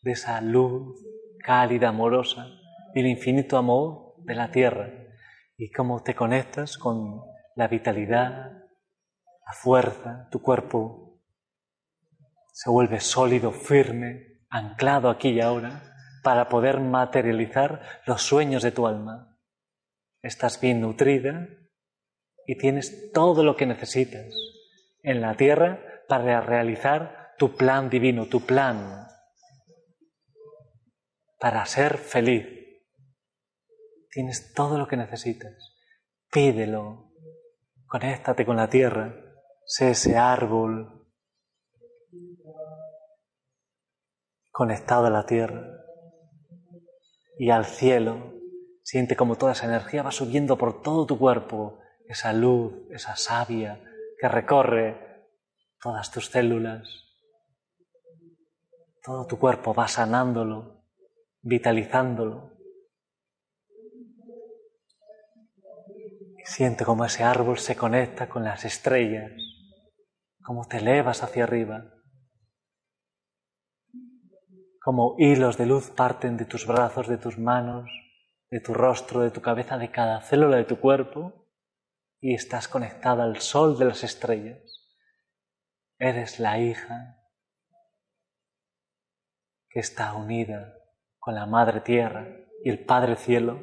de 0.02 0.12
esa 0.12 0.40
luz 0.40 0.98
cálida, 1.40 1.88
amorosa 1.88 2.46
y 2.94 3.00
el 3.00 3.06
infinito 3.06 3.56
amor 3.56 4.14
de 4.24 4.34
la 4.34 4.50
tierra 4.50 4.90
y 5.56 5.70
cómo 5.70 6.02
te 6.02 6.14
conectas 6.14 6.78
con 6.78 7.22
la 7.54 7.68
vitalidad, 7.68 8.52
la 9.46 9.52
fuerza, 9.52 10.28
tu 10.30 10.42
cuerpo 10.42 11.20
se 12.52 12.70
vuelve 12.70 13.00
sólido, 13.00 13.52
firme, 13.52 14.40
anclado 14.48 15.10
aquí 15.10 15.28
y 15.28 15.40
ahora, 15.40 15.82
para 16.22 16.48
poder 16.48 16.80
materializar 16.80 17.82
los 18.06 18.22
sueños 18.22 18.62
de 18.62 18.72
tu 18.72 18.86
alma. 18.86 19.38
Estás 20.22 20.58
bien 20.60 20.80
nutrida 20.80 21.48
y 22.47 22.57
tienes 22.57 23.12
todo 23.12 23.42
lo 23.42 23.57
que 23.57 23.66
necesitas 23.66 24.26
en 25.03 25.20
la 25.20 25.34
tierra 25.36 25.80
para 26.09 26.40
realizar 26.40 27.34
tu 27.38 27.55
plan 27.55 27.90
divino, 27.90 28.26
tu 28.26 28.40
plan 28.47 29.07
para 31.38 31.66
ser 31.66 31.99
feliz. 31.99 32.47
Tienes 34.11 34.53
todo 34.55 34.78
lo 34.78 34.88
que 34.88 34.97
necesitas. 34.97 35.76
Pídelo. 36.32 37.12
Conéctate 37.86 38.47
con 38.47 38.57
la 38.57 38.68
tierra. 38.68 39.14
Sé 39.66 39.90
ese 39.90 40.16
árbol 40.16 41.07
conectado 44.51 45.07
a 45.07 45.11
la 45.11 45.26
tierra 45.26 45.66
y 47.38 47.51
al 47.51 47.66
cielo. 47.66 48.32
Siente 48.82 49.16
como 49.16 49.36
toda 49.36 49.53
esa 49.53 49.66
energía 49.66 50.03
va 50.03 50.12
subiendo 50.12 50.57
por 50.57 50.80
todo 50.80 51.07
tu 51.07 51.18
cuerpo, 51.18 51.80
esa 52.09 52.32
luz, 52.32 52.72
esa 52.90 53.16
savia 53.16 53.80
que 54.18 54.28
recorre 54.28 55.28
todas 55.80 56.11
tus 56.11 56.26
células. 56.26 56.88
Todo 59.02 59.26
tu 59.26 59.38
cuerpo 59.38 59.74
va 59.74 59.88
sanándolo, 59.88 60.84
vitalizándolo. 61.42 62.57
siente 66.46 66.84
como 66.84 67.04
ese 67.04 67.24
árbol 67.24 67.59
se 67.59 67.76
conecta 67.76 68.28
con 68.28 68.44
las 68.44 68.64
estrellas, 68.64 69.32
como 70.42 70.64
te 70.64 70.78
elevas 70.78 71.22
hacia 71.24 71.42
arriba, 71.42 71.92
como 74.80 75.16
hilos 75.18 75.59
de 75.59 75.66
luz 75.66 75.90
parten 75.90 76.36
de 76.36 76.44
tus 76.44 76.66
brazos, 76.66 77.09
de 77.09 77.18
tus 77.18 77.36
manos, 77.36 77.90
de 78.48 78.61
tu 78.61 78.72
rostro, 78.72 79.22
de 79.22 79.32
tu 79.32 79.42
cabeza, 79.42 79.76
de 79.76 79.90
cada 79.90 80.22
célula 80.22 80.57
de 80.57 80.64
tu 80.64 80.78
cuerpo 80.78 81.45
y 82.20 82.34
estás 82.34 82.68
conectada 82.68 83.24
al 83.24 83.40
sol 83.40 83.78
de 83.78 83.84
las 83.84 84.04
estrellas. 84.04 84.58
Eres 85.98 86.40
la 86.40 86.58
hija 86.58 87.18
que 89.68 89.80
está 89.80 90.14
unida 90.14 90.74
con 91.18 91.34
la 91.34 91.46
Madre 91.46 91.80
Tierra 91.80 92.26
y 92.64 92.70
el 92.70 92.84
Padre 92.84 93.16
Cielo. 93.16 93.60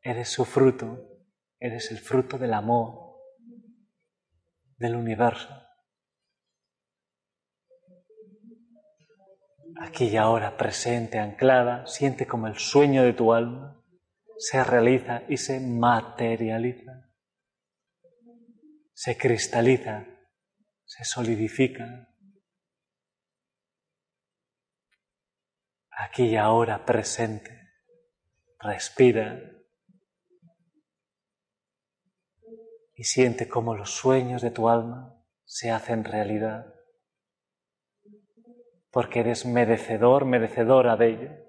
Eres 0.00 0.28
su 0.28 0.44
fruto, 0.44 0.98
eres 1.58 1.90
el 1.90 1.98
fruto 1.98 2.38
del 2.38 2.54
amor 2.54 3.16
del 4.76 4.94
universo. 4.94 5.54
Aquí 9.80 10.06
y 10.06 10.16
ahora, 10.16 10.56
presente, 10.56 11.18
anclada, 11.18 11.86
siente 11.86 12.26
como 12.26 12.46
el 12.46 12.56
sueño 12.56 13.04
de 13.04 13.12
tu 13.12 13.32
alma 13.32 13.74
se 14.38 14.62
realiza 14.62 15.22
y 15.28 15.36
se 15.36 15.60
materializa 15.60 17.07
se 19.00 19.16
cristaliza, 19.16 20.08
se 20.84 21.04
solidifica. 21.04 22.12
Aquí 25.88 26.24
y 26.24 26.36
ahora 26.36 26.84
presente, 26.84 27.76
respira 28.58 29.40
y 32.92 33.04
siente 33.04 33.46
cómo 33.46 33.76
los 33.76 33.92
sueños 33.92 34.42
de 34.42 34.50
tu 34.50 34.68
alma 34.68 35.24
se 35.44 35.70
hacen 35.70 36.02
realidad, 36.02 36.74
porque 38.90 39.20
eres 39.20 39.46
merecedor, 39.46 40.24
merecedora 40.24 40.96
de 40.96 41.08
ello. 41.08 41.47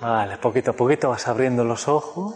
Vale, 0.00 0.36
poquito 0.36 0.72
a 0.72 0.74
poquito 0.74 1.08
vas 1.08 1.26
abriendo 1.26 1.64
los 1.64 1.88
ojos. 1.88 2.34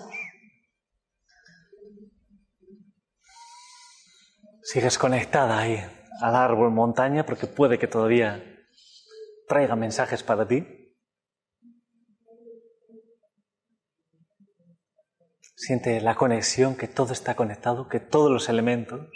Sigues 4.63 4.97
conectada 4.97 5.59
ahí 5.59 5.79
al 6.23 6.37
árbol 6.37 6.71
montaña 6.71 7.27
porque 7.27 7.47
puede 7.47 7.79
que 7.79 7.87
todavía 7.87 8.43
traiga 9.47 9.77
mensajes 9.77 10.23
para 10.23 10.49
ti. 10.49 10.67
Siente 15.55 16.01
la 16.01 16.15
conexión, 16.15 16.77
que 16.77 16.89
todo 16.89 17.13
está 17.13 17.35
conectado, 17.35 17.89
que 17.89 18.01
todos 18.01 18.31
los 18.31 18.49
elementos 18.49 19.07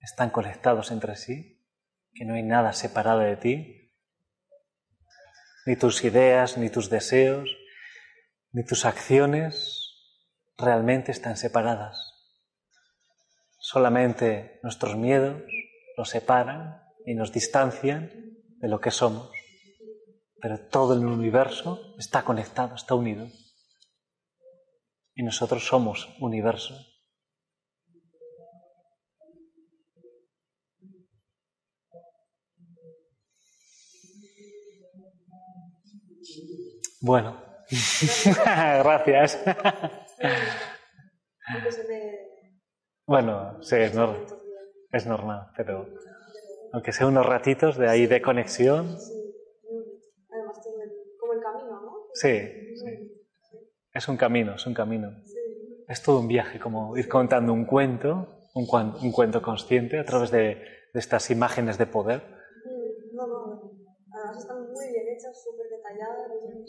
están 0.00 0.28
conectados 0.28 0.90
entre 0.90 1.16
sí, 1.16 1.64
que 2.12 2.26
no 2.26 2.34
hay 2.34 2.42
nada 2.42 2.74
separado 2.74 3.20
de 3.20 3.36
ti, 3.36 3.77
ni 5.68 5.76
tus 5.76 6.02
ideas, 6.02 6.56
ni 6.56 6.70
tus 6.70 6.88
deseos, 6.88 7.54
ni 8.52 8.64
tus 8.64 8.86
acciones 8.86 9.52
realmente 10.56 11.12
están 11.12 11.36
separadas. 11.36 12.14
Solamente 13.58 14.60
nuestros 14.62 14.96
miedos 14.96 15.42
nos 15.98 16.08
separan 16.08 16.82
y 17.04 17.14
nos 17.14 17.34
distancian 17.34 18.10
de 18.60 18.68
lo 18.68 18.80
que 18.80 18.90
somos. 18.90 19.30
Pero 20.40 20.58
todo 20.70 20.94
el 20.94 21.04
universo 21.04 21.94
está 21.98 22.24
conectado, 22.24 22.74
está 22.74 22.94
unido. 22.94 23.28
Y 25.14 25.22
nosotros 25.22 25.66
somos 25.66 26.08
universo. 26.18 26.74
Bueno, 37.00 37.40
gracias. 38.44 39.38
bueno, 43.06 43.62
sí, 43.62 43.76
es, 43.76 43.92
es 44.92 45.06
normal, 45.06 45.50
pero 45.56 45.86
aunque 46.72 46.92
sea 46.92 47.06
unos 47.06 47.24
ratitos 47.26 47.76
de 47.76 47.88
ahí 47.88 48.06
de 48.06 48.20
conexión. 48.20 48.86
Además, 50.30 50.58
como 51.20 51.32
el 51.32 51.40
camino, 51.40 51.80
¿no? 51.80 51.92
Sí, 52.14 52.40
Es 53.92 54.08
un 54.08 54.16
camino, 54.16 54.54
es 54.54 54.66
un 54.66 54.74
camino. 54.74 55.10
Es 55.88 56.02
todo 56.02 56.20
un 56.20 56.28
viaje, 56.28 56.58
como 56.58 56.96
ir 56.96 57.08
contando 57.08 57.52
un 57.52 57.64
cuento, 57.64 58.44
un, 58.54 58.66
un 59.02 59.12
cuento 59.12 59.40
consciente 59.40 59.98
a 59.98 60.04
través 60.04 60.30
de, 60.30 60.56
de 60.92 61.00
estas 61.00 61.30
imágenes 61.30 61.78
de 61.78 61.86
poder. 61.86 62.37
Además 64.28 64.44
están 64.44 64.72
muy 64.72 64.88
bien 64.92 65.08
hechas, 65.08 65.42
súper 65.42 65.66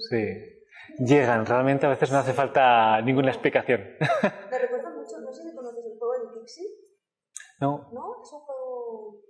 Sí. 0.09 1.03
Llegan, 1.03 1.45
realmente 1.45 1.85
a 1.85 1.89
veces 1.89 2.09
no 2.09 2.19
hace 2.19 2.31
falta 2.31 3.01
ninguna 3.01 3.31
explicación. 3.31 3.81
Me 4.49 4.59
recuerda 4.59 4.89
mucho, 4.91 5.19
no 5.19 5.33
sé 5.33 5.43
si 5.43 5.55
conoces 5.55 5.85
el 5.85 5.99
juego 5.99 6.13
de 6.13 6.39
Pixie. 6.39 6.65
No. 7.59 7.89
¿No? 7.91 8.21
Es 8.23 8.31
un 8.31 8.39
juego. 8.39 9.21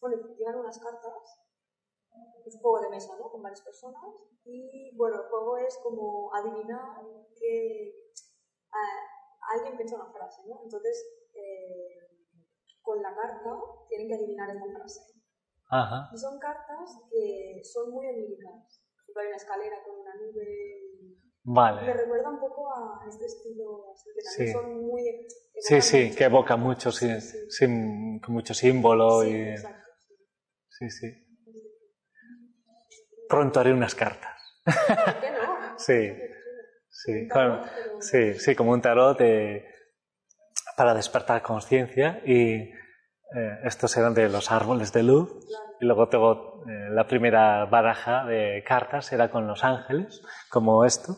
Bueno, 0.00 0.16
llegan 0.38 0.60
unas 0.60 0.78
cartas. 0.78 1.42
Es 2.46 2.54
un 2.54 2.60
juego 2.60 2.80
de 2.82 2.90
mesa, 2.90 3.16
¿no? 3.18 3.30
Con 3.30 3.42
varias 3.42 3.62
personas. 3.62 4.14
Y 4.44 4.96
bueno, 4.96 5.16
el 5.16 5.28
juego 5.28 5.58
es 5.58 5.76
como 5.82 6.32
adivinar 6.34 7.02
que 7.36 8.12
alguien 9.54 9.76
piensa 9.76 9.96
una 9.96 10.12
frase, 10.12 10.42
¿no? 10.46 10.60
Entonces, 10.62 11.04
eh, 11.34 11.98
con 12.80 13.02
la 13.02 13.12
carta 13.12 13.50
tienen 13.88 14.06
que 14.06 14.14
adivinar 14.14 14.50
esa 14.50 14.72
frase. 14.72 15.15
Ajá. 15.68 16.10
Y 16.12 16.18
son 16.18 16.38
cartas 16.38 16.90
que 17.10 17.62
son 17.64 17.90
muy 17.90 18.06
oníricas 18.06 18.86
hay 19.20 19.26
una 19.28 19.36
escalera 19.36 19.76
con 19.84 20.00
una 20.00 20.14
nube. 20.14 21.16
Vale. 21.44 21.82
Me 21.82 21.92
recuerda 21.92 22.30
un 22.30 22.40
poco 22.40 22.72
a 22.72 23.06
este 23.08 23.26
estilo, 23.26 23.94
que 24.04 24.22
también 24.22 24.52
son 24.52 24.86
muy... 24.86 25.26
Sí, 25.60 25.80
sí, 25.80 26.14
que 26.14 26.24
evoca 26.24 26.56
mucho, 26.56 26.90
sí, 26.90 27.08
mucho 28.28 28.52
símbolo 28.52 29.22
sí, 29.22 29.30
y... 29.30 29.48
Exacto, 29.50 29.88
sí, 30.70 30.90
sí. 30.90 31.22
Pronto 33.28 33.60
haré 33.60 33.72
unas 33.72 33.94
cartas. 33.94 34.38
¿Por 34.64 35.20
qué 35.20 35.30
no? 35.30 35.78
sí, 35.78 36.12
sí, 36.90 37.28
sí, 38.00 38.34
sí, 38.34 38.56
como 38.56 38.72
un 38.72 38.82
tarot 38.82 39.18
para 40.76 40.94
despertar 40.94 41.42
conciencia 41.42 42.20
y 42.24 42.70
eh, 43.34 43.60
estos 43.64 43.96
eran 43.96 44.14
de 44.14 44.28
los 44.28 44.50
árboles 44.50 44.92
de 44.92 45.02
luz. 45.02 45.30
Y 45.80 45.84
luego 45.84 46.08
tengo 46.08 46.64
eh, 46.68 46.90
la 46.90 47.06
primera 47.06 47.64
baraja 47.66 48.24
de 48.24 48.62
cartas, 48.66 49.12
era 49.12 49.30
con 49.30 49.46
los 49.46 49.64
ángeles, 49.64 50.22
como 50.48 50.84
esto. 50.84 51.16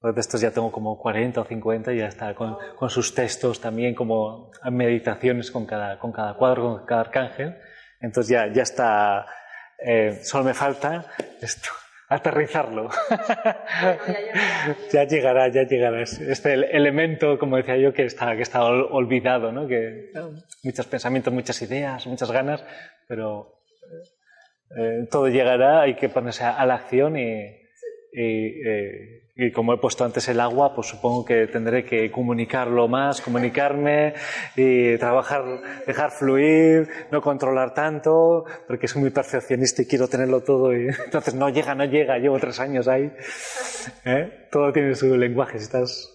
De 0.00 0.20
estos 0.20 0.40
ya 0.40 0.52
tengo 0.52 0.70
como 0.70 0.96
40 0.96 1.40
o 1.40 1.44
50 1.44 1.92
y 1.92 1.98
ya 1.98 2.06
está, 2.06 2.32
con, 2.34 2.56
con 2.76 2.88
sus 2.88 3.14
textos 3.14 3.60
también, 3.60 3.96
como 3.96 4.52
meditaciones 4.70 5.50
con 5.50 5.66
cada, 5.66 5.98
con 5.98 6.12
cada 6.12 6.34
cuadro, 6.34 6.76
con 6.76 6.86
cada 6.86 7.00
arcángel. 7.00 7.56
Entonces 8.00 8.30
ya, 8.30 8.52
ya 8.52 8.62
está, 8.62 9.26
eh, 9.78 10.20
solo 10.22 10.44
me 10.44 10.54
falta 10.54 11.06
esto, 11.40 11.70
aterrizarlo. 12.08 12.88
ya 14.92 15.04
llegará, 15.04 15.48
ya 15.48 15.64
llegará. 15.64 16.02
Este 16.02 16.54
elemento, 16.54 17.38
como 17.38 17.56
decía 17.56 17.76
yo, 17.76 17.92
que 17.92 18.04
está, 18.04 18.34
que 18.36 18.42
está 18.42 18.64
olvidado, 18.64 19.52
¿no? 19.52 19.68
Que 19.68 20.10
muchos 20.62 20.86
pensamientos, 20.86 21.32
muchas 21.32 21.60
ideas, 21.62 22.06
muchas 22.06 22.30
ganas, 22.30 22.64
pero 23.06 23.60
eh, 24.76 25.06
todo 25.10 25.28
llegará, 25.28 25.82
hay 25.82 25.94
que 25.94 26.08
ponerse 26.08 26.44
a, 26.44 26.64
la 26.66 26.74
acción 26.74 27.18
y, 27.18 27.56
y 28.12 28.66
eh, 28.66 29.18
y 29.40 29.52
como 29.52 29.72
he 29.72 29.78
puesto 29.78 30.04
antes 30.04 30.28
el 30.28 30.40
agua, 30.40 30.74
pues 30.74 30.88
supongo 30.88 31.24
que 31.24 31.46
tendré 31.46 31.84
que 31.84 32.10
comunicarlo 32.10 32.88
más, 32.88 33.20
comunicarme 33.20 34.14
y 34.56 34.98
trabajar, 34.98 35.44
dejar 35.86 36.10
fluir, 36.10 36.88
no 37.12 37.22
controlar 37.22 37.72
tanto, 37.72 38.44
porque 38.66 38.88
soy 38.88 39.02
muy 39.02 39.10
perfeccionista 39.10 39.82
y 39.82 39.86
quiero 39.86 40.08
tenerlo 40.08 40.42
todo 40.42 40.76
y 40.76 40.88
entonces 41.04 41.34
no 41.34 41.48
llega, 41.50 41.76
no 41.76 41.84
llega, 41.84 42.18
llevo 42.18 42.40
tres 42.40 42.58
años 42.58 42.88
ahí. 42.88 43.12
¿Eh? 44.04 44.48
Todo 44.50 44.72
tiene 44.72 44.96
su 44.96 45.16
lenguaje, 45.16 45.58
estás... 45.58 46.14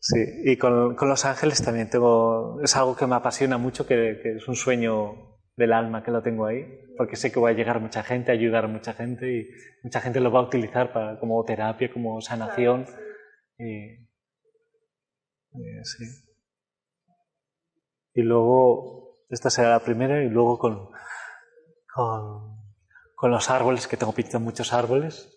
Sí, 0.00 0.24
y 0.44 0.56
con, 0.56 0.94
con, 0.94 1.08
Los 1.08 1.26
Ángeles 1.26 1.62
también 1.62 1.90
tengo, 1.90 2.60
es 2.62 2.74
algo 2.76 2.96
que 2.96 3.06
me 3.06 3.16
apasiona 3.16 3.58
mucho, 3.58 3.86
que, 3.86 4.20
que 4.22 4.36
es 4.36 4.48
un 4.48 4.54
sueño 4.54 5.35
del 5.56 5.72
alma 5.72 6.02
que 6.02 6.10
lo 6.10 6.22
tengo 6.22 6.46
ahí, 6.46 6.64
porque 6.96 7.16
sé 7.16 7.32
que 7.32 7.40
va 7.40 7.48
a 7.48 7.54
llegar 7.54 7.80
mucha 7.80 8.02
gente, 8.02 8.30
a 8.30 8.34
ayudar 8.34 8.66
a 8.66 8.68
mucha 8.68 8.92
gente 8.92 9.38
y 9.38 9.48
mucha 9.82 10.00
gente 10.00 10.20
lo 10.20 10.30
va 10.30 10.40
a 10.40 10.44
utilizar 10.44 10.92
para, 10.92 11.18
como 11.18 11.42
terapia, 11.44 11.90
como 11.90 12.20
sanación. 12.20 12.86
Y, 13.58 14.06
sí. 15.82 16.04
y 18.12 18.22
luego, 18.22 19.14
esta 19.30 19.48
será 19.48 19.70
la 19.70 19.80
primera, 19.80 20.22
y 20.22 20.28
luego 20.28 20.58
con, 20.58 20.90
con, 21.94 22.58
con 23.14 23.30
los 23.30 23.48
árboles, 23.48 23.88
que 23.88 23.96
tengo 23.96 24.12
pintado 24.12 24.40
muchos 24.40 24.74
árboles. 24.74 25.32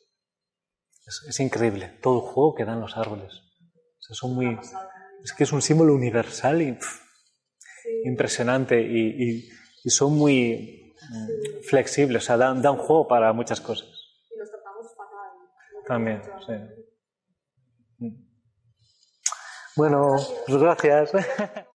Es, 1.28 1.40
increíble, 1.40 1.98
todo 2.04 2.16
el 2.18 2.34
juego 2.34 2.54
que 2.54 2.66
dan 2.66 2.82
los 2.82 2.96
árboles. 2.98 3.42
son 4.00 4.36
muy, 4.36 4.60
es 5.24 5.34
que 5.34 5.44
es 5.44 5.52
un 5.52 5.62
símbolo 5.62 5.96
universal 5.96 6.62
y 6.62 6.78
impresionante 8.04 8.80
y 8.82 9.50
y 9.50 9.50
son 9.86 10.18
muy 10.18 10.96
mm, 11.10 11.64
flexibles, 11.64 12.24
o 12.24 12.26
sea, 12.26 12.38
dan, 12.38 12.62
dan 12.62 12.78
juego 12.78 13.08
para 13.08 13.32
muchas 13.34 13.62
cosas. 13.62 13.90
Y 14.34 14.38
los 14.38 14.50
tratamos 14.50 14.88
fatal. 14.96 15.86
También, 15.88 16.22
sí. 16.46 16.54
Mm. 18.00 18.30
Bueno, 19.76 20.18
pues 20.46 20.58
gracias. 20.62 21.12